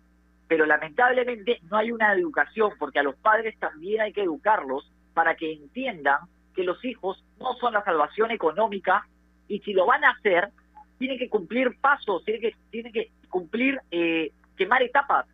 [0.47, 5.35] pero lamentablemente no hay una educación, porque a los padres también hay que educarlos para
[5.35, 6.21] que entiendan
[6.55, 9.07] que los hijos no son la salvación económica
[9.47, 10.49] y si lo van a hacer,
[10.99, 15.27] tienen que cumplir pasos, tienen que, tienen que cumplir, eh, quemar etapas.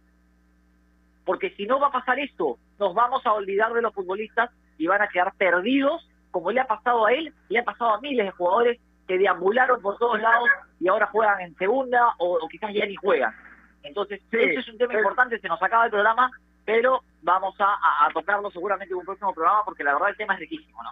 [1.25, 4.87] Porque si no va a pasar esto, nos vamos a olvidar de los futbolistas y
[4.87, 8.27] van a quedar perdidos, como le ha pasado a él le ha pasado a miles
[8.27, 10.49] de jugadores que deambularon por todos lados
[10.81, 13.35] y ahora juegan en segunda o, o quizás ya ni juegan.
[13.83, 16.31] Entonces, ese es un tema importante, se nos acaba el programa,
[16.65, 20.17] pero vamos a, a- a tocarlo seguramente en un próximo programa porque la verdad el
[20.17, 20.91] tema es riquísimo, ¿no?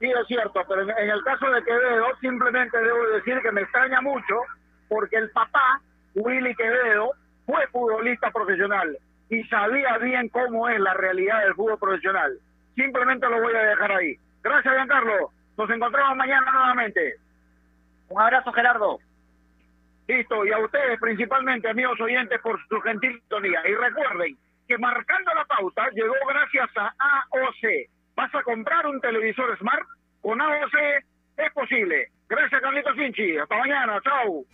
[0.00, 3.62] Sí, es cierto, pero en, en el caso de Quevedo, simplemente debo decir que me
[3.62, 4.36] extraña mucho
[4.88, 5.80] porque el papá,
[6.14, 7.10] Willy Quevedo,
[7.44, 8.96] fue futbolista profesional
[9.28, 12.38] y sabía bien cómo es la realidad del fútbol profesional.
[12.76, 14.16] Simplemente lo voy a dejar ahí.
[14.42, 15.30] Gracias, Giancarlo.
[15.58, 17.16] Nos encontramos mañana nuevamente.
[18.08, 19.00] Un abrazo, Gerardo.
[20.06, 23.60] Listo, y a ustedes principalmente, amigos oyentes, por su gentil sintonía.
[23.68, 24.38] Y recuerden
[24.68, 26.94] que marcando la pauta llegó gracias a
[27.32, 27.90] AOC.
[28.14, 29.86] ¿Vas a comprar un televisor Smart?
[30.22, 30.74] Con AOC
[31.38, 32.08] es posible.
[32.28, 33.36] Gracias, Carlitos Finchi.
[33.36, 34.00] Hasta mañana.
[34.02, 34.46] Chau.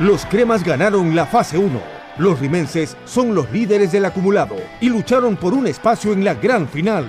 [0.00, 1.80] Los cremas ganaron la fase 1.
[2.18, 6.68] Los rimenses son los líderes del acumulado y lucharon por un espacio en la gran
[6.68, 7.06] final.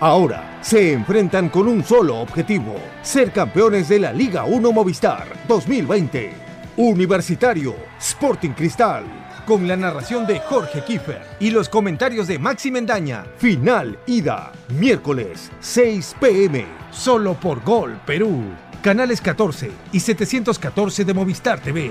[0.00, 6.32] Ahora se enfrentan con un solo objetivo, ser campeones de la Liga 1 Movistar 2020.
[6.76, 9.04] Universitario, Sporting Cristal,
[9.44, 13.24] con la narración de Jorge Kiefer y los comentarios de Maxi Mendaña.
[13.38, 18.44] Final ida, miércoles 6 pm, solo por Gol Perú.
[18.82, 21.90] Canales 14 y 714 de Movistar TV.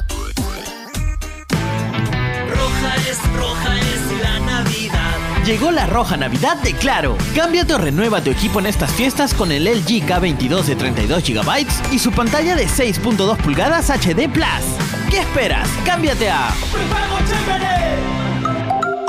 [5.45, 7.17] Llegó la roja Navidad de Claro.
[7.35, 11.67] Cámbiate o renueva tu equipo en estas fiestas con el LG K22 de 32 GB
[11.91, 14.45] y su pantalla de 6.2 pulgadas HD Plus.
[15.09, 15.67] ¿Qué esperas?
[15.83, 16.49] Cámbiate a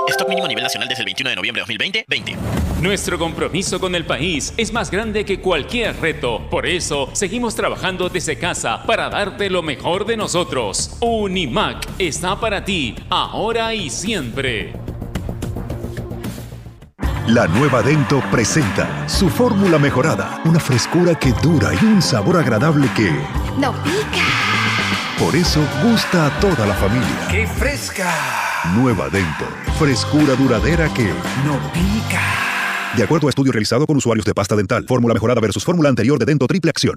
[0.08, 2.36] Stock mínimo a nivel nacional desde el 21 de noviembre de 2020, 20.
[2.80, 6.48] Nuestro compromiso con el país es más grande que cualquier reto.
[6.50, 10.96] Por eso, seguimos trabajando desde casa para darte lo mejor de nosotros.
[11.00, 14.72] Unimac está para ti, ahora y siempre.
[17.28, 22.88] La nueva Dento presenta su fórmula mejorada, una frescura que dura y un sabor agradable
[22.96, 23.10] que,
[23.58, 24.26] ¡No pica!
[25.18, 27.28] por eso, gusta a toda la familia.
[27.30, 28.10] ¡Qué fresca!
[28.74, 29.46] Nueva Dento,
[29.78, 31.04] frescura duradera que
[31.46, 32.20] ¡No pica!
[32.96, 36.18] De acuerdo a estudio realizado con usuarios de pasta dental, fórmula mejorada versus fórmula anterior
[36.18, 36.96] de Dento Triple Acción.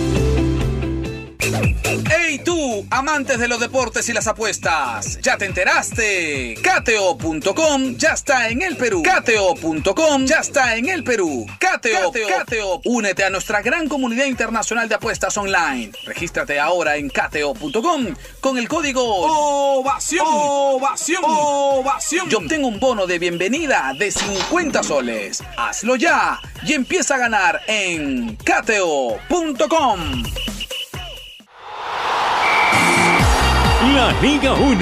[1.41, 5.19] ¡Hey tú, amantes de los deportes y las apuestas!
[5.21, 6.55] ¿Ya te enteraste?
[6.61, 9.01] Cateo.com ya está en el Perú.
[9.01, 11.47] Cateo.com ya está en el Perú.
[11.57, 15.91] Cateo, Cateo, únete a nuestra gran comunidad internacional de apuestas online.
[16.05, 20.25] Regístrate ahora en cateo.com con el código OVACION.
[20.27, 21.23] OVACION.
[21.25, 22.29] OVACION.
[22.29, 25.43] Y obtén un bono de bienvenida de 50 soles.
[25.57, 30.23] Hazlo ya y empieza a ganar en cateo.com.
[33.81, 34.77] La Liga 1